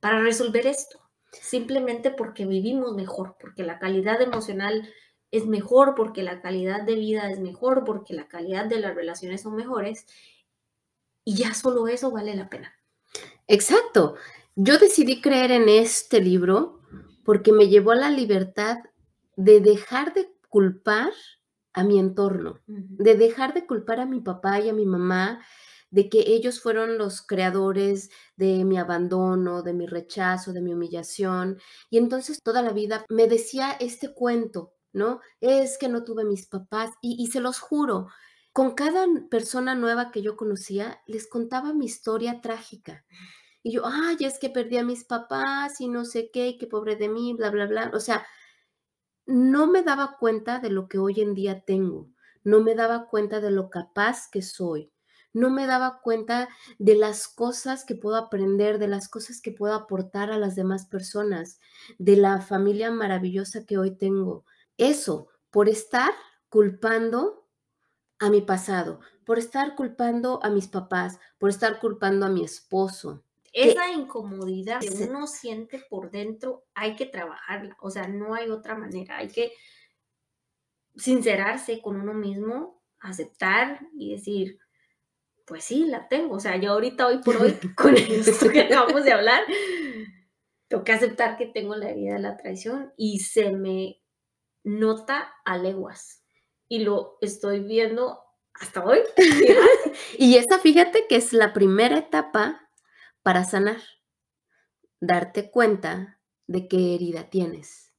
para 0.00 0.20
resolver 0.20 0.66
esto, 0.66 1.00
simplemente 1.32 2.10
porque 2.10 2.46
vivimos 2.46 2.94
mejor, 2.94 3.36
porque 3.40 3.64
la 3.64 3.80
calidad 3.80 4.22
emocional 4.22 4.88
es 5.32 5.46
mejor, 5.46 5.94
porque 5.96 6.22
la 6.22 6.40
calidad 6.40 6.82
de 6.82 6.94
vida 6.94 7.30
es 7.30 7.40
mejor, 7.40 7.84
porque 7.84 8.14
la 8.14 8.28
calidad 8.28 8.66
de 8.66 8.78
las 8.78 8.94
relaciones 8.94 9.42
son 9.42 9.56
mejores, 9.56 10.06
y 11.24 11.34
ya 11.34 11.52
solo 11.54 11.88
eso 11.88 12.12
vale 12.12 12.34
la 12.36 12.48
pena. 12.48 12.72
Exacto. 13.48 14.14
Yo 14.54 14.78
decidí 14.78 15.20
creer 15.20 15.50
en 15.50 15.68
este 15.68 16.20
libro 16.20 16.80
porque 17.24 17.52
me 17.52 17.68
llevó 17.68 17.90
a 17.90 17.96
la 17.96 18.10
libertad 18.10 18.78
de 19.36 19.60
dejar 19.60 20.14
de 20.14 20.32
culpar 20.48 21.12
a 21.78 21.84
mi 21.84 21.98
entorno, 21.98 22.60
de 22.66 23.14
dejar 23.14 23.54
de 23.54 23.66
culpar 23.66 24.00
a 24.00 24.06
mi 24.06 24.20
papá 24.20 24.60
y 24.60 24.68
a 24.68 24.72
mi 24.72 24.86
mamá 24.86 25.40
de 25.90 26.08
que 26.08 26.20
ellos 26.26 26.60
fueron 26.60 26.98
los 26.98 27.22
creadores 27.22 28.10
de 28.36 28.64
mi 28.64 28.78
abandono, 28.78 29.62
de 29.62 29.72
mi 29.72 29.86
rechazo, 29.86 30.52
de 30.52 30.60
mi 30.60 30.74
humillación. 30.74 31.58
Y 31.90 31.98
entonces 31.98 32.42
toda 32.42 32.62
la 32.62 32.72
vida 32.72 33.04
me 33.08 33.26
decía 33.26 33.72
este 33.80 34.12
cuento, 34.12 34.74
¿no? 34.92 35.20
Es 35.40 35.78
que 35.78 35.88
no 35.88 36.04
tuve 36.04 36.24
mis 36.24 36.46
papás 36.46 36.90
y, 37.00 37.16
y 37.18 37.28
se 37.28 37.40
los 37.40 37.58
juro, 37.58 38.08
con 38.52 38.74
cada 38.74 39.06
persona 39.30 39.74
nueva 39.74 40.10
que 40.10 40.22
yo 40.22 40.36
conocía, 40.36 41.00
les 41.06 41.28
contaba 41.28 41.72
mi 41.72 41.86
historia 41.86 42.40
trágica. 42.40 43.04
Y 43.62 43.72
yo, 43.72 43.82
ay, 43.86 44.16
es 44.20 44.38
que 44.38 44.50
perdí 44.50 44.78
a 44.78 44.84
mis 44.84 45.04
papás 45.04 45.80
y 45.80 45.88
no 45.88 46.04
sé 46.04 46.30
qué, 46.32 46.48
y 46.48 46.58
qué 46.58 46.66
pobre 46.66 46.96
de 46.96 47.08
mí, 47.08 47.34
bla, 47.34 47.50
bla, 47.50 47.66
bla. 47.66 47.90
O 47.94 48.00
sea, 48.00 48.26
no 49.28 49.66
me 49.66 49.82
daba 49.82 50.16
cuenta 50.18 50.58
de 50.58 50.70
lo 50.70 50.88
que 50.88 50.98
hoy 50.98 51.20
en 51.20 51.34
día 51.34 51.60
tengo, 51.66 52.10
no 52.44 52.60
me 52.62 52.74
daba 52.74 53.08
cuenta 53.08 53.40
de 53.40 53.50
lo 53.50 53.68
capaz 53.68 54.28
que 54.30 54.40
soy, 54.40 54.90
no 55.34 55.50
me 55.50 55.66
daba 55.66 56.00
cuenta 56.00 56.48
de 56.78 56.94
las 56.96 57.28
cosas 57.28 57.84
que 57.84 57.94
puedo 57.94 58.16
aprender, 58.16 58.78
de 58.78 58.88
las 58.88 59.08
cosas 59.08 59.42
que 59.42 59.52
puedo 59.52 59.74
aportar 59.74 60.32
a 60.32 60.38
las 60.38 60.56
demás 60.56 60.86
personas, 60.86 61.60
de 61.98 62.16
la 62.16 62.40
familia 62.40 62.90
maravillosa 62.90 63.66
que 63.66 63.76
hoy 63.76 63.96
tengo. 63.96 64.46
Eso, 64.78 65.28
por 65.50 65.68
estar 65.68 66.10
culpando 66.48 67.46
a 68.20 68.30
mi 68.30 68.40
pasado, 68.42 69.00
por 69.26 69.38
estar 69.38 69.76
culpando 69.76 70.40
a 70.42 70.50
mis 70.50 70.68
papás, 70.68 71.18
por 71.38 71.50
estar 71.50 71.80
culpando 71.80 72.26
a 72.26 72.30
mi 72.30 72.44
esposo. 72.44 73.24
Esa 73.52 73.90
incomodidad 73.92 74.80
que 74.80 74.90
uno 75.04 75.26
siente 75.26 75.82
por 75.88 76.10
dentro 76.10 76.64
hay 76.74 76.96
que 76.96 77.06
trabajarla, 77.06 77.76
o 77.80 77.90
sea, 77.90 78.08
no 78.08 78.34
hay 78.34 78.50
otra 78.50 78.74
manera, 78.76 79.18
hay 79.18 79.28
que 79.28 79.52
sincerarse 80.96 81.80
con 81.80 82.00
uno 82.00 82.12
mismo, 82.14 82.82
aceptar 83.00 83.80
y 83.96 84.12
decir, 84.12 84.58
pues 85.46 85.64
sí, 85.64 85.86
la 85.86 86.08
tengo. 86.08 86.36
O 86.36 86.40
sea, 86.40 86.56
yo 86.56 86.72
ahorita, 86.72 87.06
hoy 87.06 87.18
por 87.18 87.36
hoy, 87.36 87.52
con 87.76 87.96
esto 87.96 88.50
que 88.50 88.62
acabamos 88.62 89.04
de 89.04 89.12
hablar, 89.12 89.42
tengo 90.68 90.84
que 90.84 90.92
aceptar 90.92 91.36
que 91.36 91.46
tengo 91.46 91.74
la 91.74 91.90
herida 91.90 92.14
de 92.14 92.20
la 92.20 92.36
traición 92.36 92.92
y 92.96 93.20
se 93.20 93.50
me 93.52 94.02
nota 94.64 95.32
a 95.44 95.56
leguas. 95.56 96.22
Y 96.68 96.80
lo 96.80 97.16
estoy 97.22 97.60
viendo 97.60 98.20
hasta 98.52 98.84
hoy. 98.84 98.98
y 100.18 100.36
esa, 100.36 100.58
fíjate 100.58 101.06
que 101.08 101.16
es 101.16 101.32
la 101.32 101.52
primera 101.52 101.98
etapa 101.98 102.67
para 103.28 103.44
sanar. 103.44 103.82
Darte 105.02 105.50
cuenta 105.50 106.18
de 106.46 106.66
qué 106.66 106.94
herida 106.94 107.28
tienes. 107.28 107.92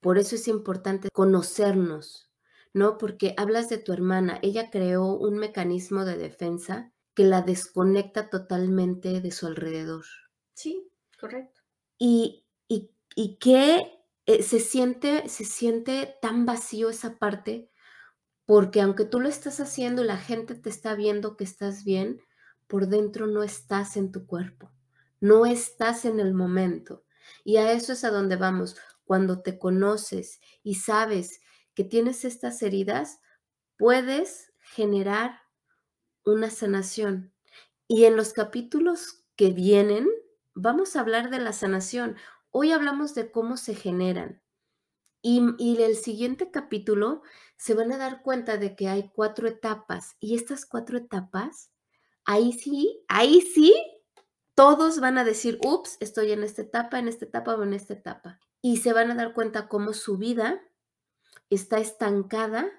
Por 0.00 0.18
eso 0.18 0.34
es 0.34 0.48
importante 0.48 1.08
conocernos, 1.10 2.30
¿no? 2.74 2.98
Porque 2.98 3.32
hablas 3.38 3.70
de 3.70 3.78
tu 3.78 3.94
hermana, 3.94 4.40
ella 4.42 4.68
creó 4.70 5.14
un 5.14 5.38
mecanismo 5.38 6.04
de 6.04 6.18
defensa 6.18 6.92
que 7.14 7.24
la 7.24 7.40
desconecta 7.40 8.28
totalmente 8.28 9.22
de 9.22 9.30
su 9.30 9.46
alrededor. 9.46 10.04
Sí, 10.52 10.90
correcto. 11.18 11.62
Y, 11.98 12.44
y, 12.68 12.90
y 13.16 13.38
que 13.38 13.98
eh, 14.26 14.42
se, 14.42 14.60
siente, 14.60 15.26
se 15.30 15.46
siente 15.46 16.16
tan 16.20 16.44
vacío 16.44 16.90
esa 16.90 17.16
parte, 17.16 17.70
porque 18.44 18.82
aunque 18.82 19.06
tú 19.06 19.20
lo 19.20 19.30
estás 19.30 19.58
haciendo 19.60 20.04
y 20.04 20.06
la 20.06 20.18
gente 20.18 20.54
te 20.54 20.68
está 20.68 20.94
viendo 20.94 21.38
que 21.38 21.44
estás 21.44 21.82
bien, 21.82 22.20
por 22.74 22.88
dentro 22.88 23.28
no 23.28 23.44
estás 23.44 23.96
en 23.96 24.10
tu 24.10 24.26
cuerpo, 24.26 24.72
no 25.20 25.46
estás 25.46 26.04
en 26.04 26.18
el 26.18 26.34
momento. 26.34 27.04
Y 27.44 27.58
a 27.58 27.70
eso 27.70 27.92
es 27.92 28.02
a 28.02 28.10
donde 28.10 28.34
vamos. 28.34 28.76
Cuando 29.04 29.42
te 29.42 29.60
conoces 29.60 30.40
y 30.64 30.74
sabes 30.74 31.38
que 31.74 31.84
tienes 31.84 32.24
estas 32.24 32.60
heridas, 32.62 33.20
puedes 33.78 34.52
generar 34.58 35.38
una 36.24 36.50
sanación. 36.50 37.32
Y 37.86 38.06
en 38.06 38.16
los 38.16 38.32
capítulos 38.32 39.22
que 39.36 39.52
vienen, 39.52 40.08
vamos 40.54 40.96
a 40.96 41.00
hablar 41.00 41.30
de 41.30 41.38
la 41.38 41.52
sanación. 41.52 42.16
Hoy 42.50 42.72
hablamos 42.72 43.14
de 43.14 43.30
cómo 43.30 43.56
se 43.56 43.76
generan. 43.76 44.42
Y, 45.22 45.42
y 45.58 45.80
el 45.80 45.94
siguiente 45.94 46.50
capítulo 46.50 47.22
se 47.56 47.74
van 47.74 47.92
a 47.92 47.98
dar 47.98 48.20
cuenta 48.22 48.56
de 48.56 48.74
que 48.74 48.88
hay 48.88 49.12
cuatro 49.14 49.46
etapas. 49.46 50.16
Y 50.18 50.34
estas 50.34 50.66
cuatro 50.66 50.98
etapas, 50.98 51.70
ahí 52.24 52.52
sí, 52.52 53.04
ahí 53.08 53.40
sí, 53.40 53.74
todos 54.54 55.00
van 55.00 55.18
a 55.18 55.24
decir, 55.24 55.58
ups, 55.64 55.96
estoy 56.00 56.32
en 56.32 56.44
esta 56.44 56.62
etapa, 56.62 56.98
en 56.98 57.08
esta 57.08 57.24
etapa 57.24 57.54
o 57.54 57.62
en 57.62 57.74
esta 57.74 57.94
etapa. 57.94 58.40
Y 58.62 58.78
se 58.78 58.92
van 58.92 59.10
a 59.10 59.14
dar 59.14 59.34
cuenta 59.34 59.68
cómo 59.68 59.92
su 59.92 60.16
vida 60.16 60.62
está 61.50 61.78
estancada 61.78 62.70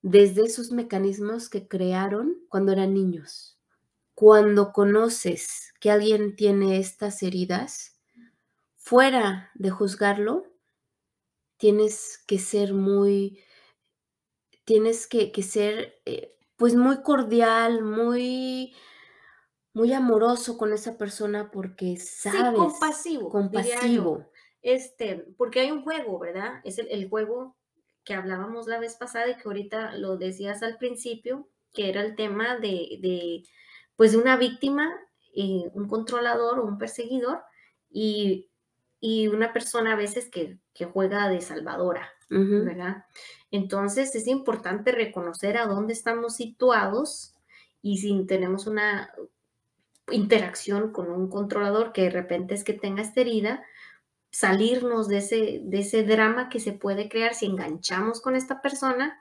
desde 0.00 0.42
esos 0.42 0.72
mecanismos 0.72 1.48
que 1.48 1.68
crearon 1.68 2.36
cuando 2.48 2.72
eran 2.72 2.94
niños. 2.94 3.58
Cuando 4.14 4.72
conoces 4.72 5.72
que 5.80 5.90
alguien 5.90 6.36
tiene 6.36 6.78
estas 6.78 7.22
heridas, 7.22 7.98
fuera 8.76 9.50
de 9.54 9.70
juzgarlo, 9.70 10.44
tienes 11.56 12.22
que 12.26 12.38
ser 12.38 12.74
muy, 12.74 13.40
tienes 14.64 15.06
que, 15.06 15.30
ser 15.42 16.00
eh, 16.04 16.36
pues 16.62 16.76
muy 16.76 17.02
cordial, 17.02 17.82
muy, 17.82 18.72
muy 19.72 19.92
amoroso 19.92 20.56
con 20.56 20.72
esa 20.72 20.96
persona 20.96 21.50
porque 21.50 21.96
sabes. 21.96 22.56
compasivo. 22.56 23.30
Compasivo. 23.30 24.30
Este, 24.62 25.26
porque 25.36 25.58
hay 25.58 25.72
un 25.72 25.82
juego, 25.82 26.20
¿verdad? 26.20 26.60
Es 26.62 26.78
el, 26.78 26.86
el 26.92 27.08
juego 27.08 27.56
que 28.04 28.14
hablábamos 28.14 28.68
la 28.68 28.78
vez 28.78 28.94
pasada 28.94 29.28
y 29.28 29.34
que 29.34 29.42
ahorita 29.44 29.96
lo 29.96 30.16
decías 30.18 30.62
al 30.62 30.78
principio, 30.78 31.48
que 31.72 31.88
era 31.88 32.00
el 32.00 32.14
tema 32.14 32.54
de, 32.54 33.00
de 33.02 33.42
pues, 33.96 34.12
de 34.12 34.18
una 34.18 34.36
víctima, 34.36 34.88
eh, 35.34 35.68
un 35.74 35.88
controlador 35.88 36.60
o 36.60 36.64
un 36.64 36.78
perseguidor 36.78 37.42
y, 37.90 38.52
y, 39.00 39.26
una 39.26 39.52
persona 39.52 39.94
a 39.94 39.96
veces 39.96 40.30
que, 40.30 40.60
que 40.74 40.84
juega 40.84 41.28
de 41.28 41.40
salvadora, 41.40 42.08
Entonces 43.50 44.14
es 44.14 44.26
importante 44.26 44.92
reconocer 44.92 45.58
a 45.58 45.66
dónde 45.66 45.92
estamos 45.92 46.36
situados 46.36 47.34
y 47.82 47.98
si 47.98 48.24
tenemos 48.24 48.66
una 48.66 49.10
interacción 50.10 50.92
con 50.92 51.10
un 51.10 51.28
controlador 51.28 51.92
que 51.92 52.02
de 52.02 52.10
repente 52.10 52.54
es 52.54 52.64
que 52.64 52.72
tenga 52.72 53.02
esta 53.02 53.20
herida, 53.20 53.62
salirnos 54.30 55.08
de 55.08 55.18
ese, 55.18 55.60
de 55.62 55.80
ese 55.80 56.04
drama 56.04 56.48
que 56.48 56.60
se 56.60 56.72
puede 56.72 57.08
crear 57.08 57.34
si 57.34 57.46
enganchamos 57.46 58.20
con 58.20 58.34
esta 58.34 58.62
persona 58.62 59.20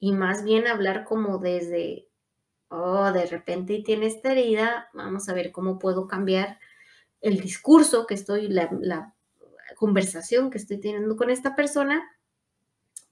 y 0.00 0.12
más 0.12 0.44
bien 0.44 0.66
hablar 0.66 1.04
como 1.04 1.38
desde, 1.38 2.08
oh, 2.68 3.12
de 3.12 3.26
repente 3.26 3.82
tiene 3.84 4.06
esta 4.06 4.32
herida, 4.32 4.88
vamos 4.92 5.28
a 5.28 5.34
ver 5.34 5.52
cómo 5.52 5.78
puedo 5.78 6.06
cambiar 6.06 6.58
el 7.20 7.40
discurso 7.40 8.06
que 8.06 8.14
estoy, 8.14 8.48
la 8.48 9.14
conversación 9.76 10.50
que 10.50 10.58
estoy 10.58 10.78
teniendo 10.80 11.16
con 11.16 11.30
esta 11.30 11.54
persona, 11.54 12.02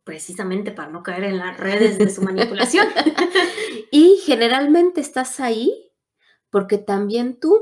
precisamente 0.06 0.70
para 0.70 0.88
no 0.88 1.02
caer 1.02 1.24
en 1.24 1.38
las 1.38 1.58
redes 1.58 1.98
de 1.98 2.08
su 2.08 2.22
manipulación. 2.22 2.86
y 3.90 4.18
generalmente 4.24 5.00
estás 5.00 5.40
ahí 5.40 5.92
porque 6.48 6.78
también 6.78 7.40
tú 7.40 7.60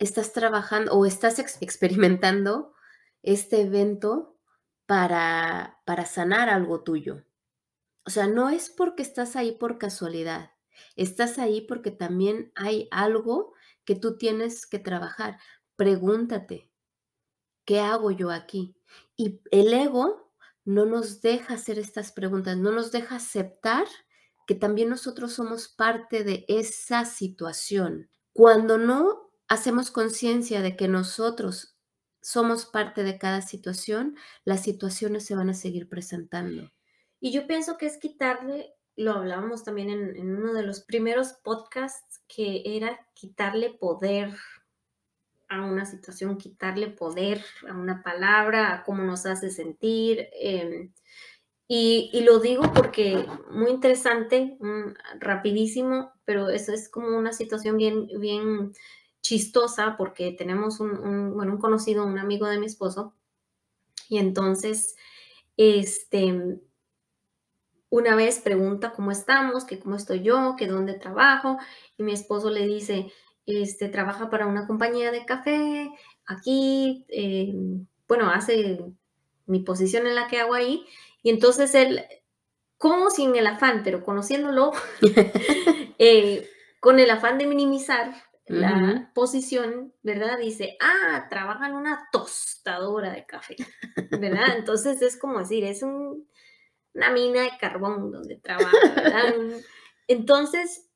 estás 0.00 0.32
trabajando 0.32 0.92
o 0.92 1.06
estás 1.06 1.38
experimentando 1.38 2.74
este 3.22 3.60
evento 3.60 4.36
para, 4.84 5.80
para 5.86 6.06
sanar 6.06 6.48
algo 6.48 6.82
tuyo. 6.82 7.24
O 8.04 8.10
sea, 8.10 8.26
no 8.26 8.50
es 8.50 8.68
porque 8.68 9.04
estás 9.04 9.36
ahí 9.36 9.52
por 9.52 9.78
casualidad, 9.78 10.50
estás 10.96 11.38
ahí 11.38 11.60
porque 11.60 11.92
también 11.92 12.50
hay 12.56 12.88
algo 12.90 13.54
que 13.84 13.94
tú 13.94 14.18
tienes 14.18 14.66
que 14.66 14.80
trabajar. 14.80 15.38
Pregúntate, 15.76 16.72
¿qué 17.64 17.78
hago 17.78 18.10
yo 18.10 18.32
aquí? 18.32 18.76
Y 19.16 19.40
el 19.52 19.72
ego 19.72 20.23
no 20.64 20.86
nos 20.86 21.20
deja 21.20 21.54
hacer 21.54 21.78
estas 21.78 22.12
preguntas, 22.12 22.56
no 22.56 22.72
nos 22.72 22.90
deja 22.92 23.16
aceptar 23.16 23.86
que 24.46 24.54
también 24.54 24.88
nosotros 24.90 25.32
somos 25.32 25.68
parte 25.68 26.24
de 26.24 26.44
esa 26.48 27.04
situación. 27.04 28.10
Cuando 28.32 28.78
no 28.78 29.30
hacemos 29.48 29.90
conciencia 29.90 30.62
de 30.62 30.76
que 30.76 30.88
nosotros 30.88 31.76
somos 32.20 32.64
parte 32.66 33.02
de 33.02 33.18
cada 33.18 33.42
situación, 33.42 34.16
las 34.44 34.62
situaciones 34.62 35.26
se 35.26 35.34
van 35.34 35.50
a 35.50 35.54
seguir 35.54 35.88
presentando. 35.88 36.72
Y 37.20 37.32
yo 37.32 37.46
pienso 37.46 37.76
que 37.76 37.86
es 37.86 37.98
quitarle, 37.98 38.74
lo 38.96 39.12
hablábamos 39.12 39.64
también 39.64 39.90
en, 39.90 40.36
uno 40.36 40.52
de 40.52 40.62
los 40.62 40.80
primeros 40.80 41.34
podcasts, 41.44 42.22
que 42.26 42.62
era 42.64 42.98
quitarle 43.14 43.74
poder 43.78 44.34
a 45.60 45.66
una 45.66 45.86
situación, 45.86 46.38
quitarle 46.38 46.88
poder 46.88 47.44
a 47.68 47.74
una 47.74 48.02
palabra, 48.02 48.74
a 48.74 48.84
cómo 48.84 49.02
nos 49.02 49.26
hace 49.26 49.50
sentir. 49.50 50.28
Em, 50.32 50.92
y, 51.68 52.10
y, 52.12 52.22
lo 52.22 52.40
digo 52.40 52.72
porque 52.74 53.26
muy 53.50 53.70
interesante, 53.70 54.56
mm, 54.60 55.20
rapidísimo, 55.20 56.12
pero 56.24 56.50
eso 56.50 56.72
es 56.72 56.88
como 56.88 57.16
una 57.16 57.32
situación 57.32 57.76
bien, 57.76 58.06
bien 58.20 58.72
chistosa 59.22 59.96
porque 59.96 60.32
tenemos 60.32 60.80
un, 60.80 60.90
un, 60.98 61.34
bueno, 61.34 61.52
un 61.52 61.58
conocido, 61.58 62.04
un 62.04 62.18
amigo 62.18 62.46
de 62.46 62.58
mi 62.58 62.66
esposo, 62.66 63.14
y 64.08 64.18
entonces, 64.18 64.96
este, 65.56 66.60
una 67.90 68.16
vez 68.16 68.40
pregunta 68.40 68.92
cómo 68.92 69.10
estamos, 69.10 69.64
que 69.64 69.78
cómo 69.78 69.96
estoy 69.96 70.22
yo, 70.22 70.56
que 70.58 70.66
dónde 70.66 70.94
trabajo, 70.94 71.58
y 71.96 72.02
mi 72.02 72.12
esposo 72.12 72.50
le 72.50 72.66
dice, 72.66 73.12
este, 73.46 73.88
trabaja 73.88 74.30
para 74.30 74.46
una 74.46 74.66
compañía 74.66 75.10
de 75.10 75.24
café, 75.24 75.90
aquí, 76.26 77.04
eh, 77.08 77.52
bueno, 78.08 78.30
hace 78.30 78.80
mi 79.46 79.60
posición 79.60 80.06
en 80.06 80.14
la 80.14 80.26
que 80.28 80.40
hago 80.40 80.54
ahí, 80.54 80.86
y 81.22 81.30
entonces 81.30 81.74
él, 81.74 82.04
como 82.78 83.10
sin 83.10 83.36
el 83.36 83.46
afán, 83.46 83.82
pero 83.84 84.04
conociéndolo, 84.04 84.72
eh, 85.98 86.48
con 86.80 86.98
el 86.98 87.10
afán 87.10 87.38
de 87.38 87.46
minimizar 87.46 88.14
la 88.46 89.10
posición, 89.14 89.94
¿verdad? 90.02 90.38
Dice, 90.38 90.76
ah, 90.80 91.28
trabaja 91.30 91.66
en 91.66 91.74
una 91.74 92.08
tostadora 92.12 93.12
de 93.12 93.24
café, 93.24 93.56
¿verdad? 94.10 94.54
Entonces 94.58 95.00
es 95.00 95.16
como 95.16 95.38
decir, 95.38 95.64
es 95.64 95.82
un, 95.82 96.28
una 96.92 97.10
mina 97.10 97.42
de 97.42 97.56
carbón 97.58 98.12
donde 98.12 98.36
trabaja, 98.36 98.76
¿verdad? 98.94 99.34
Entonces, 100.08 100.90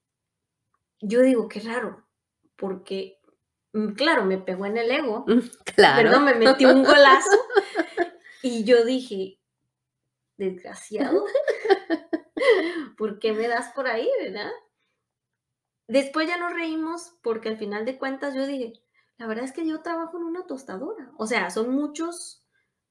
yo 1.00 1.22
digo, 1.22 1.48
qué 1.48 1.60
raro, 1.60 2.06
porque, 2.58 3.18
mm, 3.72 3.92
claro, 3.92 4.24
me 4.24 4.36
pegó 4.36 4.66
en 4.66 4.76
el 4.76 4.90
ego, 4.90 5.24
claro. 5.74 6.02
Perdón, 6.02 6.24
me 6.24 6.34
metió 6.34 6.74
un 6.74 6.82
golazo 6.82 7.30
y 8.42 8.64
yo 8.64 8.84
dije, 8.84 9.38
desgraciado, 10.36 11.24
¿por 12.98 13.18
qué 13.18 13.32
me 13.32 13.48
das 13.48 13.72
por 13.72 13.86
ahí, 13.86 14.08
verdad? 14.20 14.50
Después 15.86 16.28
ya 16.28 16.36
nos 16.36 16.52
reímos 16.52 17.14
porque 17.22 17.48
al 17.48 17.56
final 17.56 17.86
de 17.86 17.96
cuentas 17.96 18.34
yo 18.34 18.46
dije, 18.46 18.74
la 19.16 19.26
verdad 19.26 19.44
es 19.44 19.52
que 19.52 19.66
yo 19.66 19.80
trabajo 19.80 20.18
en 20.18 20.24
una 20.24 20.46
tostadora. 20.46 21.10
O 21.16 21.26
sea, 21.26 21.50
son 21.50 21.70
muchos 21.70 22.44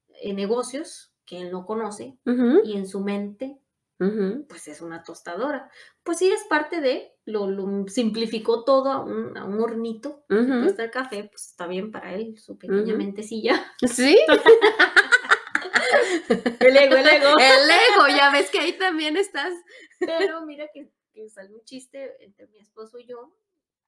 eh, 0.09 0.33
negocios 0.33 1.13
que 1.25 1.41
él 1.41 1.51
no 1.51 1.65
conoce 1.65 2.17
y 2.63 2.75
en 2.75 2.87
su 2.87 3.01
mente 3.01 3.61
pues 3.97 4.67
es 4.67 4.81
una 4.81 5.03
tostadora. 5.03 5.71
Pues 6.03 6.19
sí, 6.19 6.31
es 6.31 6.43
parte 6.43 6.81
de, 6.81 7.15
lo, 7.25 7.47
simplificó 7.87 8.63
todo 8.63 8.91
a 8.91 9.03
un, 9.03 9.35
a 9.37 9.45
un 9.45 9.59
hornito, 9.59 10.23
uh 10.29 10.67
el 10.77 10.91
café, 10.91 11.23
pues 11.23 11.47
está 11.47 11.65
bien 11.67 11.91
para 11.91 12.13
él, 12.13 12.37
su 12.37 12.57
pequeña 12.57 12.95
mentecilla. 12.95 13.73
Sí. 13.87 14.19
el 16.59 16.77
ego, 16.77 16.95
el 16.95 17.07
ego. 17.07 17.33
El 17.39 17.69
ego, 17.69 18.07
ya 18.09 18.31
ves 18.31 18.51
que 18.51 18.59
ahí 18.59 18.77
también 18.77 19.17
estás. 19.17 19.53
Pero 19.99 20.45
mira 20.45 20.67
que, 20.73 20.91
que 21.13 21.29
salió 21.29 21.55
un 21.55 21.63
chiste 21.63 22.23
entre 22.23 22.47
mi 22.47 22.59
esposo 22.59 22.99
y 22.99 23.07
yo, 23.07 23.33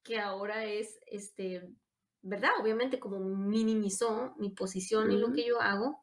que 0.04 0.20
ahora 0.20 0.66
es, 0.66 1.00
este, 1.06 1.70
¿verdad? 2.22 2.52
Obviamente 2.62 3.00
como 3.00 3.20
minimizó 3.20 4.34
mi 4.38 4.50
posición 4.50 5.12
y 5.12 5.18
lo 5.18 5.34
que 5.34 5.46
yo 5.46 5.62
hago, 5.62 6.02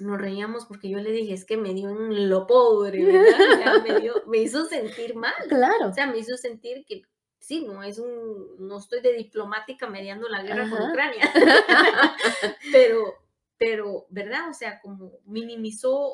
nos 0.00 0.20
reíamos 0.20 0.66
porque 0.66 0.88
yo 0.88 0.98
le 0.98 1.10
dije, 1.10 1.34
es 1.34 1.44
que 1.44 1.56
me 1.56 1.74
dio 1.74 1.90
en 1.90 2.28
lo 2.28 2.46
pobre, 2.46 3.04
¿verdad? 3.04 3.84
me, 4.26 4.38
hizo 4.38 4.64
sentir 4.66 5.14
mal. 5.14 5.32
Claro. 5.48 5.88
O 5.88 5.92
sea, 5.92 6.06
me 6.06 6.18
hizo 6.18 6.36
sentir 6.36 6.84
que 6.86 7.02
sí, 7.38 7.64
no 7.64 7.82
es 7.82 7.98
un, 7.98 8.56
no 8.58 8.78
estoy 8.78 9.00
de 9.00 9.14
diplomática 9.14 9.88
mediando 9.88 10.28
la 10.28 10.42
guerra 10.42 10.68
con 10.68 10.90
Ucrania, 10.90 11.30
pero, 12.72 13.14
pero, 13.58 14.06
¿verdad? 14.10 14.48
O 14.50 14.54
sea, 14.54 14.80
como 14.80 15.18
minimizó 15.24 16.12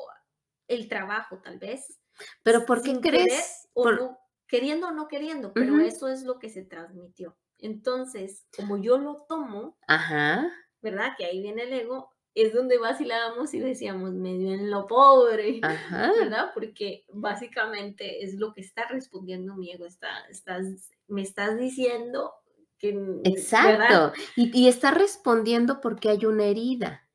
el 0.67 0.87
trabajo 0.87 1.39
tal 1.39 1.59
vez. 1.59 1.99
Pero 2.43 2.65
¿por 2.65 2.81
qué 2.81 2.99
crees? 2.99 3.69
O 3.73 3.91
no, 3.91 4.17
queriendo 4.47 4.87
o 4.87 4.91
no 4.91 5.07
queriendo, 5.07 5.53
pero 5.53 5.79
eso 5.79 6.07
es 6.07 6.23
lo 6.23 6.39
que 6.39 6.49
se 6.49 6.63
transmitió. 6.63 7.37
Entonces, 7.59 8.47
como 8.55 8.77
yo 8.77 8.97
lo 8.97 9.25
tomo, 9.27 9.77
Ajá. 9.87 10.51
¿verdad? 10.81 11.13
Que 11.17 11.25
ahí 11.25 11.41
viene 11.41 11.63
el 11.63 11.73
ego, 11.73 12.11
es 12.41 12.53
donde 12.53 12.77
vacilábamos 12.77 13.51
y 13.55 13.59
decíamos 13.59 14.13
medio 14.13 14.53
en 14.53 14.69
lo 14.69 14.85
pobre, 14.85 15.59
¿verdad? 15.89 16.51
Porque 16.53 17.03
básicamente 17.11 18.23
es 18.23 18.35
lo 18.35 18.53
que 18.53 18.61
está 18.61 18.87
respondiendo 18.87 19.55
mi 19.55 19.71
ego, 19.71 19.87
está, 19.87 20.09
estás, 20.29 20.91
me 21.07 21.23
estás 21.23 21.57
diciendo 21.57 22.33
que... 22.77 22.95
Exacto, 23.23 24.13
y, 24.35 24.51
y, 24.55 24.67
está 24.67 24.91
respondiendo 24.91 25.81
porque 25.81 26.09
hay 26.09 26.25
una 26.25 26.43
herida, 26.43 27.09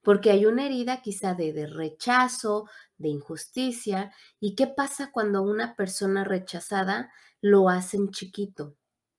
porque 0.00 0.30
hay 0.30 0.46
una 0.46 0.64
herida 0.64 1.02
quizá 1.02 1.34
de, 1.34 1.52
de 1.52 1.66
rechazo, 1.66 2.66
de 2.96 3.10
injusticia, 3.10 4.10
y 4.40 4.54
qué 4.54 4.66
pasa 4.66 5.10
cuando 5.12 5.42
una 5.42 5.76
persona 5.76 6.24
rechazada 6.24 7.12
lo 7.42 7.68
hacen 7.68 8.10
chiquito. 8.10 8.74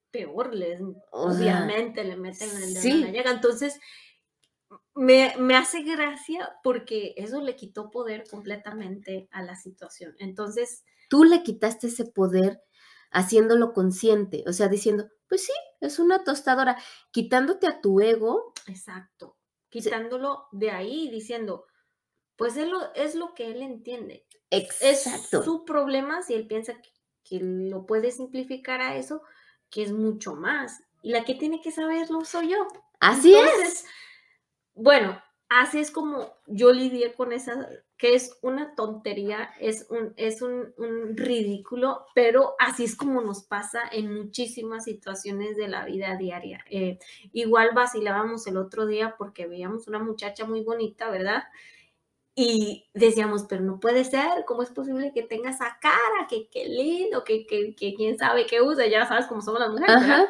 Peor, 0.09 0.55
les, 0.55 0.81
obviamente 1.11 2.03
le 2.03 2.15
meten 2.15 2.49
en 2.49 2.73
la 2.73 2.81
sí. 2.81 3.03
llega. 3.03 3.29
Entonces, 3.29 3.79
me, 4.93 5.55
hace 5.55 5.83
gracia 5.83 6.57
porque 6.63 7.13
eso 7.17 7.41
le 7.41 7.55
quitó 7.55 7.89
poder 7.89 8.25
completamente 8.29 9.27
a 9.31 9.41
la 9.43 9.55
situación. 9.55 10.15
Entonces... 10.19 10.83
Tú 11.09 11.23
le 11.23 11.43
quitaste 11.43 11.87
ese 11.87 12.05
poder 12.05 12.61
haciéndolo 13.11 13.73
consciente, 13.73 14.43
o 14.47 14.53
sea, 14.53 14.67
diciendo, 14.67 15.07
pues 15.29 15.45
sí, 15.45 15.53
es 15.79 15.99
una 15.99 16.23
tostadora, 16.23 16.77
quitándote 17.11 17.67
a 17.67 17.79
tu 17.79 18.01
ego. 18.01 18.53
Exacto, 18.67 19.37
quitándolo 19.69 20.47
de 20.51 20.71
ahí 20.71 21.09
diciendo, 21.09 21.65
pues 22.35 22.57
él 22.57 22.71
lo, 22.71 22.93
es 22.93 23.15
lo 23.15 23.33
que 23.33 23.49
él 23.51 23.61
entiende. 23.61 24.25
Exacto. 24.49 25.39
Es 25.39 25.45
su 25.45 25.63
problema 25.63 26.21
si 26.21 26.33
él 26.33 26.47
piensa 26.47 26.73
que, 26.81 27.39
lo 27.39 27.85
puede 27.85 28.11
simplificar 28.11 28.79
a 28.81 28.95
eso, 28.95 29.21
que 29.69 29.83
es 29.83 29.91
mucho 29.91 30.35
más. 30.35 30.81
Y 31.01 31.11
la 31.11 31.25
que 31.25 31.35
tiene 31.35 31.61
que 31.61 31.71
saberlo 31.71 32.23
soy 32.23 32.51
yo. 32.51 32.67
Así 32.99 33.35
es 33.35 33.85
bueno, 34.77 35.21
así 35.49 35.79
es 35.79 35.91
como 35.91 36.33
yo 36.45 36.71
lidié 36.71 37.13
con 37.13 37.31
esa, 37.33 37.67
que 37.97 38.15
es 38.15 38.37
una 38.41 38.75
tontería, 38.75 39.49
es 39.59 39.87
un, 39.89 40.13
es 40.17 40.41
un, 40.41 40.73
ridículo, 41.15 42.05
pero 42.13 42.55
así 42.59 42.83
es 42.83 42.95
como 42.95 43.21
nos 43.21 43.43
pasa 43.43 43.81
en 43.91 44.13
muchísimas 44.13 44.83
situaciones 44.83 45.57
de 45.57 45.67
la 45.67 45.85
vida 45.85 46.15
diaria. 46.15 46.63
Eh, 46.69 46.99
igual 47.33 47.71
vacilábamos 47.73 48.45
el 48.47 48.57
otro 48.57 48.85
día 48.85 49.15
porque 49.17 49.47
veíamos 49.47 49.87
una 49.87 49.99
muchacha 49.99 50.45
muy 50.45 50.61
bonita, 50.61 51.09
¿verdad? 51.09 51.43
Y 52.35 52.85
decíamos, 52.93 53.45
pero 53.49 53.63
no 53.63 53.79
puede 53.79 54.03
ser, 54.03 54.45
¿cómo 54.45 54.61
es 54.61 54.69
posible 54.69 55.11
que 55.11 55.23
tenga 55.23 55.49
esa 55.49 55.79
cara? 55.81 56.27
Que 56.29 56.47
qué 56.49 56.67
lindo, 56.67 57.23
que, 57.23 57.47
que, 57.47 57.73
que, 57.75 57.95
quién 57.95 58.15
sabe 58.15 58.45
qué 58.45 58.61
usa, 58.61 58.85
ya 58.85 59.07
sabes 59.07 59.25
cómo 59.25 59.41
somos 59.41 59.59
las 59.59 59.71
mujeres. 59.71 60.29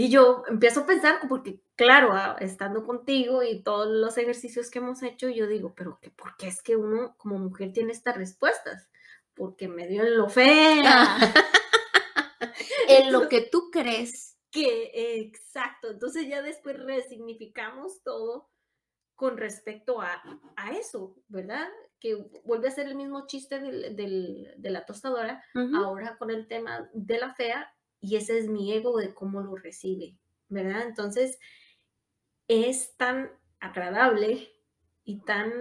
Y 0.00 0.10
yo 0.10 0.44
empiezo 0.46 0.82
a 0.82 0.86
pensar, 0.86 1.18
porque 1.28 1.60
claro, 1.74 2.14
estando 2.38 2.86
contigo 2.86 3.42
y 3.42 3.64
todos 3.64 3.88
los 3.88 4.16
ejercicios 4.16 4.70
que 4.70 4.78
hemos 4.78 5.02
hecho, 5.02 5.28
yo 5.28 5.48
digo, 5.48 5.74
pero 5.74 5.98
que, 6.00 6.08
¿por 6.08 6.36
qué 6.36 6.46
es 6.46 6.62
que 6.62 6.76
uno 6.76 7.16
como 7.16 7.36
mujer 7.40 7.72
tiene 7.72 7.90
estas 7.90 8.16
respuestas? 8.16 8.88
Porque 9.34 9.66
me 9.66 9.88
dio 9.88 10.04
en 10.04 10.16
lo 10.16 10.28
fea. 10.28 11.16
en 12.88 13.10
lo 13.10 13.28
que 13.28 13.40
tú 13.40 13.72
crees. 13.72 14.36
Que, 14.50 15.18
exacto. 15.20 15.90
Entonces 15.90 16.26
ya 16.26 16.40
después 16.42 16.78
resignificamos 16.78 18.02
todo 18.02 18.48
con 19.14 19.36
respecto 19.36 20.00
a, 20.00 20.22
a 20.56 20.72
eso, 20.72 21.16
¿verdad? 21.26 21.68
Que 22.00 22.14
vuelve 22.44 22.68
a 22.68 22.70
ser 22.70 22.86
el 22.86 22.94
mismo 22.94 23.26
chiste 23.26 23.58
del, 23.58 23.94
del, 23.94 24.54
de 24.56 24.70
la 24.70 24.86
tostadora, 24.86 25.44
ahora 25.74 26.16
con 26.16 26.30
el 26.30 26.46
tema 26.46 26.88
de 26.94 27.18
la 27.18 27.34
fea, 27.34 27.74
y 28.00 28.16
ese 28.16 28.38
es 28.38 28.48
mi 28.48 28.72
ego 28.72 28.96
de 28.98 29.14
cómo 29.14 29.40
lo 29.40 29.56
recibe, 29.56 30.16
¿verdad? 30.48 30.82
Entonces, 30.86 31.38
es 32.46 32.96
tan 32.96 33.30
agradable 33.60 34.48
y 35.04 35.20
tan 35.20 35.52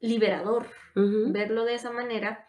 liberador 0.00 0.68
verlo 0.94 1.64
de 1.64 1.74
esa 1.74 1.90
manera, 1.90 2.48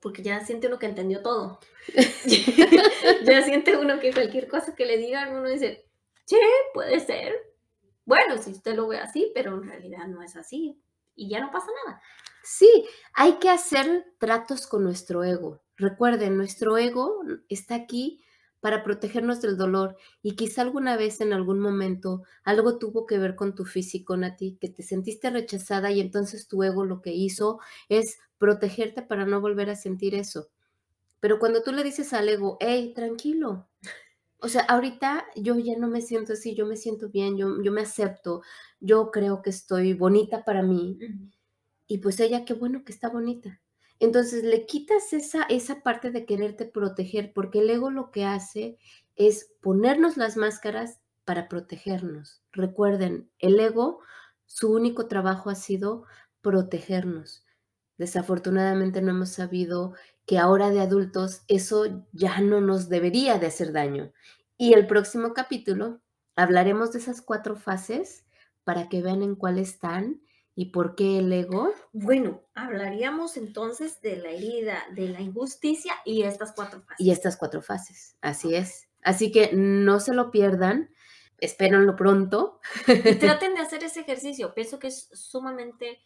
porque 0.00 0.22
ya 0.22 0.40
siente 0.40 0.68
uno 0.68 0.78
que 0.78 0.86
entendió 0.86 1.22
todo. 1.22 1.58
ya 3.24 3.42
siente 3.42 3.76
uno 3.76 3.98
que 3.98 4.12
cualquier 4.12 4.48
cosa 4.48 4.74
que 4.74 4.86
le 4.86 4.98
digan, 4.98 5.34
uno 5.34 5.48
dice, 5.48 5.86
sí, 6.24 6.36
puede 6.74 7.00
ser. 7.00 7.34
Bueno, 8.04 8.38
si 8.38 8.52
usted 8.52 8.76
lo 8.76 8.86
ve 8.86 8.98
así, 8.98 9.32
pero 9.34 9.54
en 9.54 9.68
realidad 9.68 10.06
no 10.06 10.22
es 10.22 10.36
así. 10.36 10.80
Y 11.16 11.28
ya 11.28 11.40
no 11.40 11.50
pasa 11.50 11.66
nada. 11.84 12.00
Sí, 12.48 12.86
hay 13.12 13.38
que 13.40 13.50
hacer 13.50 14.06
tratos 14.18 14.68
con 14.68 14.84
nuestro 14.84 15.24
ego. 15.24 15.62
Recuerden, 15.76 16.36
nuestro 16.36 16.78
ego 16.78 17.22
está 17.48 17.74
aquí 17.74 18.20
para 18.60 18.84
protegernos 18.84 19.40
del 19.40 19.56
dolor 19.56 19.96
y 20.22 20.36
quizá 20.36 20.62
alguna 20.62 20.96
vez 20.96 21.20
en 21.20 21.32
algún 21.32 21.58
momento 21.58 22.22
algo 22.44 22.78
tuvo 22.78 23.04
que 23.04 23.18
ver 23.18 23.34
con 23.34 23.56
tu 23.56 23.64
físico, 23.64 24.16
Nati, 24.16 24.58
que 24.60 24.68
te 24.68 24.84
sentiste 24.84 25.28
rechazada 25.30 25.90
y 25.90 26.00
entonces 26.00 26.46
tu 26.46 26.62
ego 26.62 26.84
lo 26.84 27.02
que 27.02 27.12
hizo 27.12 27.58
es 27.88 28.18
protegerte 28.38 29.02
para 29.02 29.26
no 29.26 29.40
volver 29.40 29.68
a 29.70 29.74
sentir 29.76 30.14
eso. 30.14 30.48
Pero 31.20 31.38
cuando 31.38 31.62
tú 31.62 31.72
le 31.72 31.84
dices 31.84 32.12
al 32.12 32.28
ego, 32.28 32.58
hey, 32.60 32.92
tranquilo, 32.94 33.68
o 34.38 34.48
sea, 34.48 34.62
ahorita 34.62 35.26
yo 35.36 35.56
ya 35.58 35.78
no 35.78 35.88
me 35.88 36.02
siento 36.02 36.34
así, 36.34 36.54
yo 36.54 36.66
me 36.66 36.76
siento 36.76 37.08
bien, 37.10 37.36
yo, 37.38 37.62
yo 37.62 37.72
me 37.72 37.82
acepto, 37.82 38.42
yo 38.80 39.10
creo 39.10 39.42
que 39.42 39.50
estoy 39.50 39.94
bonita 39.94 40.44
para 40.44 40.62
mí. 40.62 40.98
Y 41.86 41.98
pues 41.98 42.18
ella, 42.20 42.44
qué 42.44 42.54
bueno 42.54 42.84
que 42.84 42.92
está 42.92 43.08
bonita. 43.08 43.60
Entonces 43.98 44.44
le 44.44 44.66
quitas 44.66 45.12
esa, 45.12 45.44
esa 45.44 45.82
parte 45.82 46.10
de 46.10 46.26
quererte 46.26 46.66
proteger, 46.66 47.32
porque 47.32 47.60
el 47.60 47.70
ego 47.70 47.90
lo 47.90 48.10
que 48.10 48.24
hace 48.24 48.78
es 49.14 49.52
ponernos 49.60 50.16
las 50.16 50.36
máscaras 50.36 51.00
para 51.24 51.48
protegernos. 51.48 52.42
Recuerden, 52.52 53.30
el 53.38 53.58
ego, 53.58 54.00
su 54.44 54.72
único 54.72 55.06
trabajo 55.06 55.50
ha 55.50 55.54
sido 55.54 56.04
protegernos. 56.40 57.44
Desafortunadamente 57.98 59.00
no 59.00 59.10
hemos 59.10 59.30
sabido 59.30 59.94
que 60.26 60.38
ahora 60.38 60.70
de 60.70 60.80
adultos 60.80 61.42
eso 61.48 62.04
ya 62.12 62.40
no 62.40 62.60
nos 62.60 62.88
debería 62.88 63.38
de 63.38 63.46
hacer 63.46 63.72
daño. 63.72 64.12
Y 64.58 64.74
el 64.74 64.86
próximo 64.86 65.32
capítulo 65.32 66.00
hablaremos 66.34 66.92
de 66.92 66.98
esas 66.98 67.22
cuatro 67.22 67.56
fases 67.56 68.24
para 68.64 68.88
que 68.88 69.02
vean 69.02 69.22
en 69.22 69.34
cuál 69.34 69.58
están 69.58 70.20
¿Y 70.58 70.70
por 70.70 70.94
qué 70.94 71.18
el 71.18 71.30
ego? 71.30 71.70
Bueno, 71.92 72.42
hablaríamos 72.54 73.36
entonces 73.36 74.00
de 74.00 74.16
la 74.16 74.30
herida, 74.30 74.82
de 74.94 75.10
la 75.10 75.20
injusticia 75.20 75.92
y 76.06 76.22
estas 76.22 76.52
cuatro 76.52 76.80
fases. 76.80 77.06
Y 77.06 77.10
estas 77.10 77.36
cuatro 77.36 77.60
fases, 77.60 78.16
así 78.22 78.54
es. 78.54 78.88
Así 79.02 79.30
que 79.30 79.50
no 79.52 80.00
se 80.00 80.14
lo 80.14 80.30
pierdan, 80.30 80.90
espérenlo 81.40 81.94
pronto. 81.94 82.58
Y 82.86 83.14
traten 83.16 83.54
de 83.54 83.60
hacer 83.60 83.84
ese 83.84 84.00
ejercicio. 84.00 84.54
Pienso 84.54 84.78
que 84.78 84.86
es 84.86 85.10
sumamente, 85.12 86.00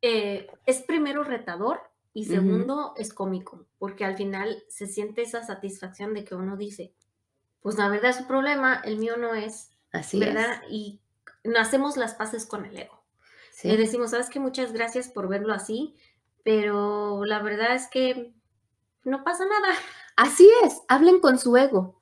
eh, 0.00 0.46
es 0.66 0.82
primero 0.82 1.24
retador 1.24 1.80
y 2.12 2.26
segundo 2.26 2.94
es 2.96 3.12
cómico, 3.12 3.66
porque 3.78 4.04
al 4.04 4.16
final 4.16 4.62
se 4.68 4.86
siente 4.86 5.22
esa 5.22 5.42
satisfacción 5.42 6.14
de 6.14 6.22
que 6.22 6.36
uno 6.36 6.56
dice, 6.56 6.94
pues 7.60 7.76
la 7.76 7.88
verdad 7.88 8.10
es 8.10 8.18
su 8.18 8.28
problema, 8.28 8.80
el 8.84 8.98
mío 8.98 9.16
no 9.16 9.34
es. 9.34 9.72
Así 9.90 10.20
¿verdad? 10.20 10.62
es. 10.62 10.70
Y 10.70 11.00
hacemos 11.58 11.96
las 11.96 12.14
paces 12.14 12.46
con 12.46 12.64
el 12.66 12.76
ego. 12.78 13.03
Le 13.62 13.76
decimos, 13.76 14.10
sabes 14.10 14.30
que 14.30 14.40
muchas 14.40 14.72
gracias 14.72 15.08
por 15.08 15.28
verlo 15.28 15.54
así, 15.54 15.94
pero 16.42 17.24
la 17.24 17.42
verdad 17.42 17.74
es 17.74 17.88
que 17.88 18.34
no 19.04 19.22
pasa 19.24 19.44
nada. 19.44 19.74
Así 20.16 20.48
es, 20.64 20.82
hablen 20.88 21.20
con 21.20 21.38
su 21.38 21.56
ego 21.56 22.00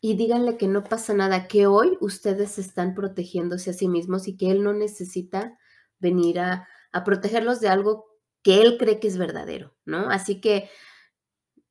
y 0.00 0.16
díganle 0.16 0.56
que 0.56 0.68
no 0.68 0.84
pasa 0.84 1.14
nada, 1.14 1.48
que 1.48 1.66
hoy 1.66 1.96
ustedes 2.00 2.58
están 2.58 2.94
protegiéndose 2.94 3.70
a 3.70 3.74
sí 3.74 3.88
mismos 3.88 4.28
y 4.28 4.36
que 4.36 4.50
él 4.50 4.62
no 4.62 4.72
necesita 4.72 5.58
venir 5.98 6.40
a, 6.40 6.68
a 6.92 7.04
protegerlos 7.04 7.60
de 7.60 7.68
algo 7.68 8.06
que 8.42 8.62
él 8.62 8.78
cree 8.78 8.98
que 8.98 9.08
es 9.08 9.16
verdadero, 9.16 9.74
¿no? 9.84 10.10
Así 10.10 10.40
que 10.40 10.68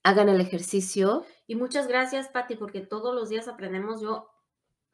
hagan 0.04 0.30
el 0.30 0.42
ejercicio. 0.42 1.26
Y 1.48 1.56
muchas 1.56 1.88
gracias, 1.88 2.30
Patti, 2.30 2.56
porque 2.56 2.82
todos 2.82 3.14
los 3.14 3.30
días 3.30 3.48
aprendemos. 3.48 4.02
Yo 4.02 4.30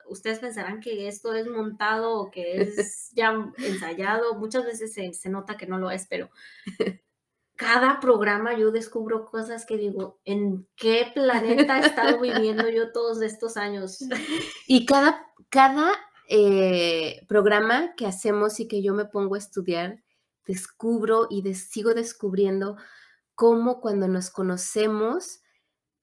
ustedes 0.10 0.40
pensarán 0.40 0.80
que 0.80 1.08
esto 1.08 1.34
es 1.34 1.48
montado 1.48 2.20
o 2.20 2.32
que 2.32 2.62
es 2.62 3.12
ya 3.16 3.34
ensayado. 3.58 4.36
Muchas 4.36 4.66
veces 4.66 4.94
se, 4.94 5.30
nota 5.30 5.58
que 5.58 5.68
no 5.68 5.78
lo 5.78 5.92
es, 5.92 6.08
pero 6.08 6.30
cada 7.56 8.00
programa 8.00 8.58
yo 8.58 8.72
descubro 8.72 9.26
cosas 9.26 9.66
que 9.66 9.78
digo, 9.78 10.20
¿en 10.26 10.68
qué 10.76 11.12
planeta 11.14 11.80
he 11.80 11.88
estado 11.88 12.20
viviendo 12.20 12.70
yo 12.70 12.92
todos 12.92 13.22
estos 13.22 13.58
años? 13.58 14.00
Y 14.68 14.86
cada, 14.86 15.26
cada 15.50 15.94
eh, 16.30 17.26
programa 17.28 17.96
que 17.96 18.06
hacemos 18.06 18.60
y 18.60 18.68
que 18.68 18.84
yo 18.84 18.94
me 18.94 19.06
pongo 19.06 19.36
a 19.36 19.40
estudiar, 19.40 20.04
descubro 20.46 21.28
y 21.30 21.54
sigo 21.54 21.94
descubriendo 21.94 22.76
cómo 23.34 23.80
cuando 23.80 24.08
nos 24.08 24.30
conocemos 24.30 25.42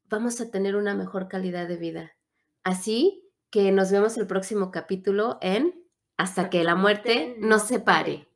vamos 0.05 0.41
a 0.41 0.51
tener 0.51 0.77
una 0.77 0.95
mejor 0.95 1.29
calidad 1.29 1.67
de 1.67 1.77
vida. 1.77 2.13
Así 2.63 3.24
que 3.55 3.71
nos 3.71 3.93
vemos 3.93 4.17
el 4.17 4.27
próximo 4.27 4.73
capítulo 4.73 5.39
en 5.41 5.81
Hasta 6.17 6.51
que 6.51 6.65
la 6.65 6.75
muerte 6.75 7.37
nos 7.39 7.63
separe. 7.63 8.27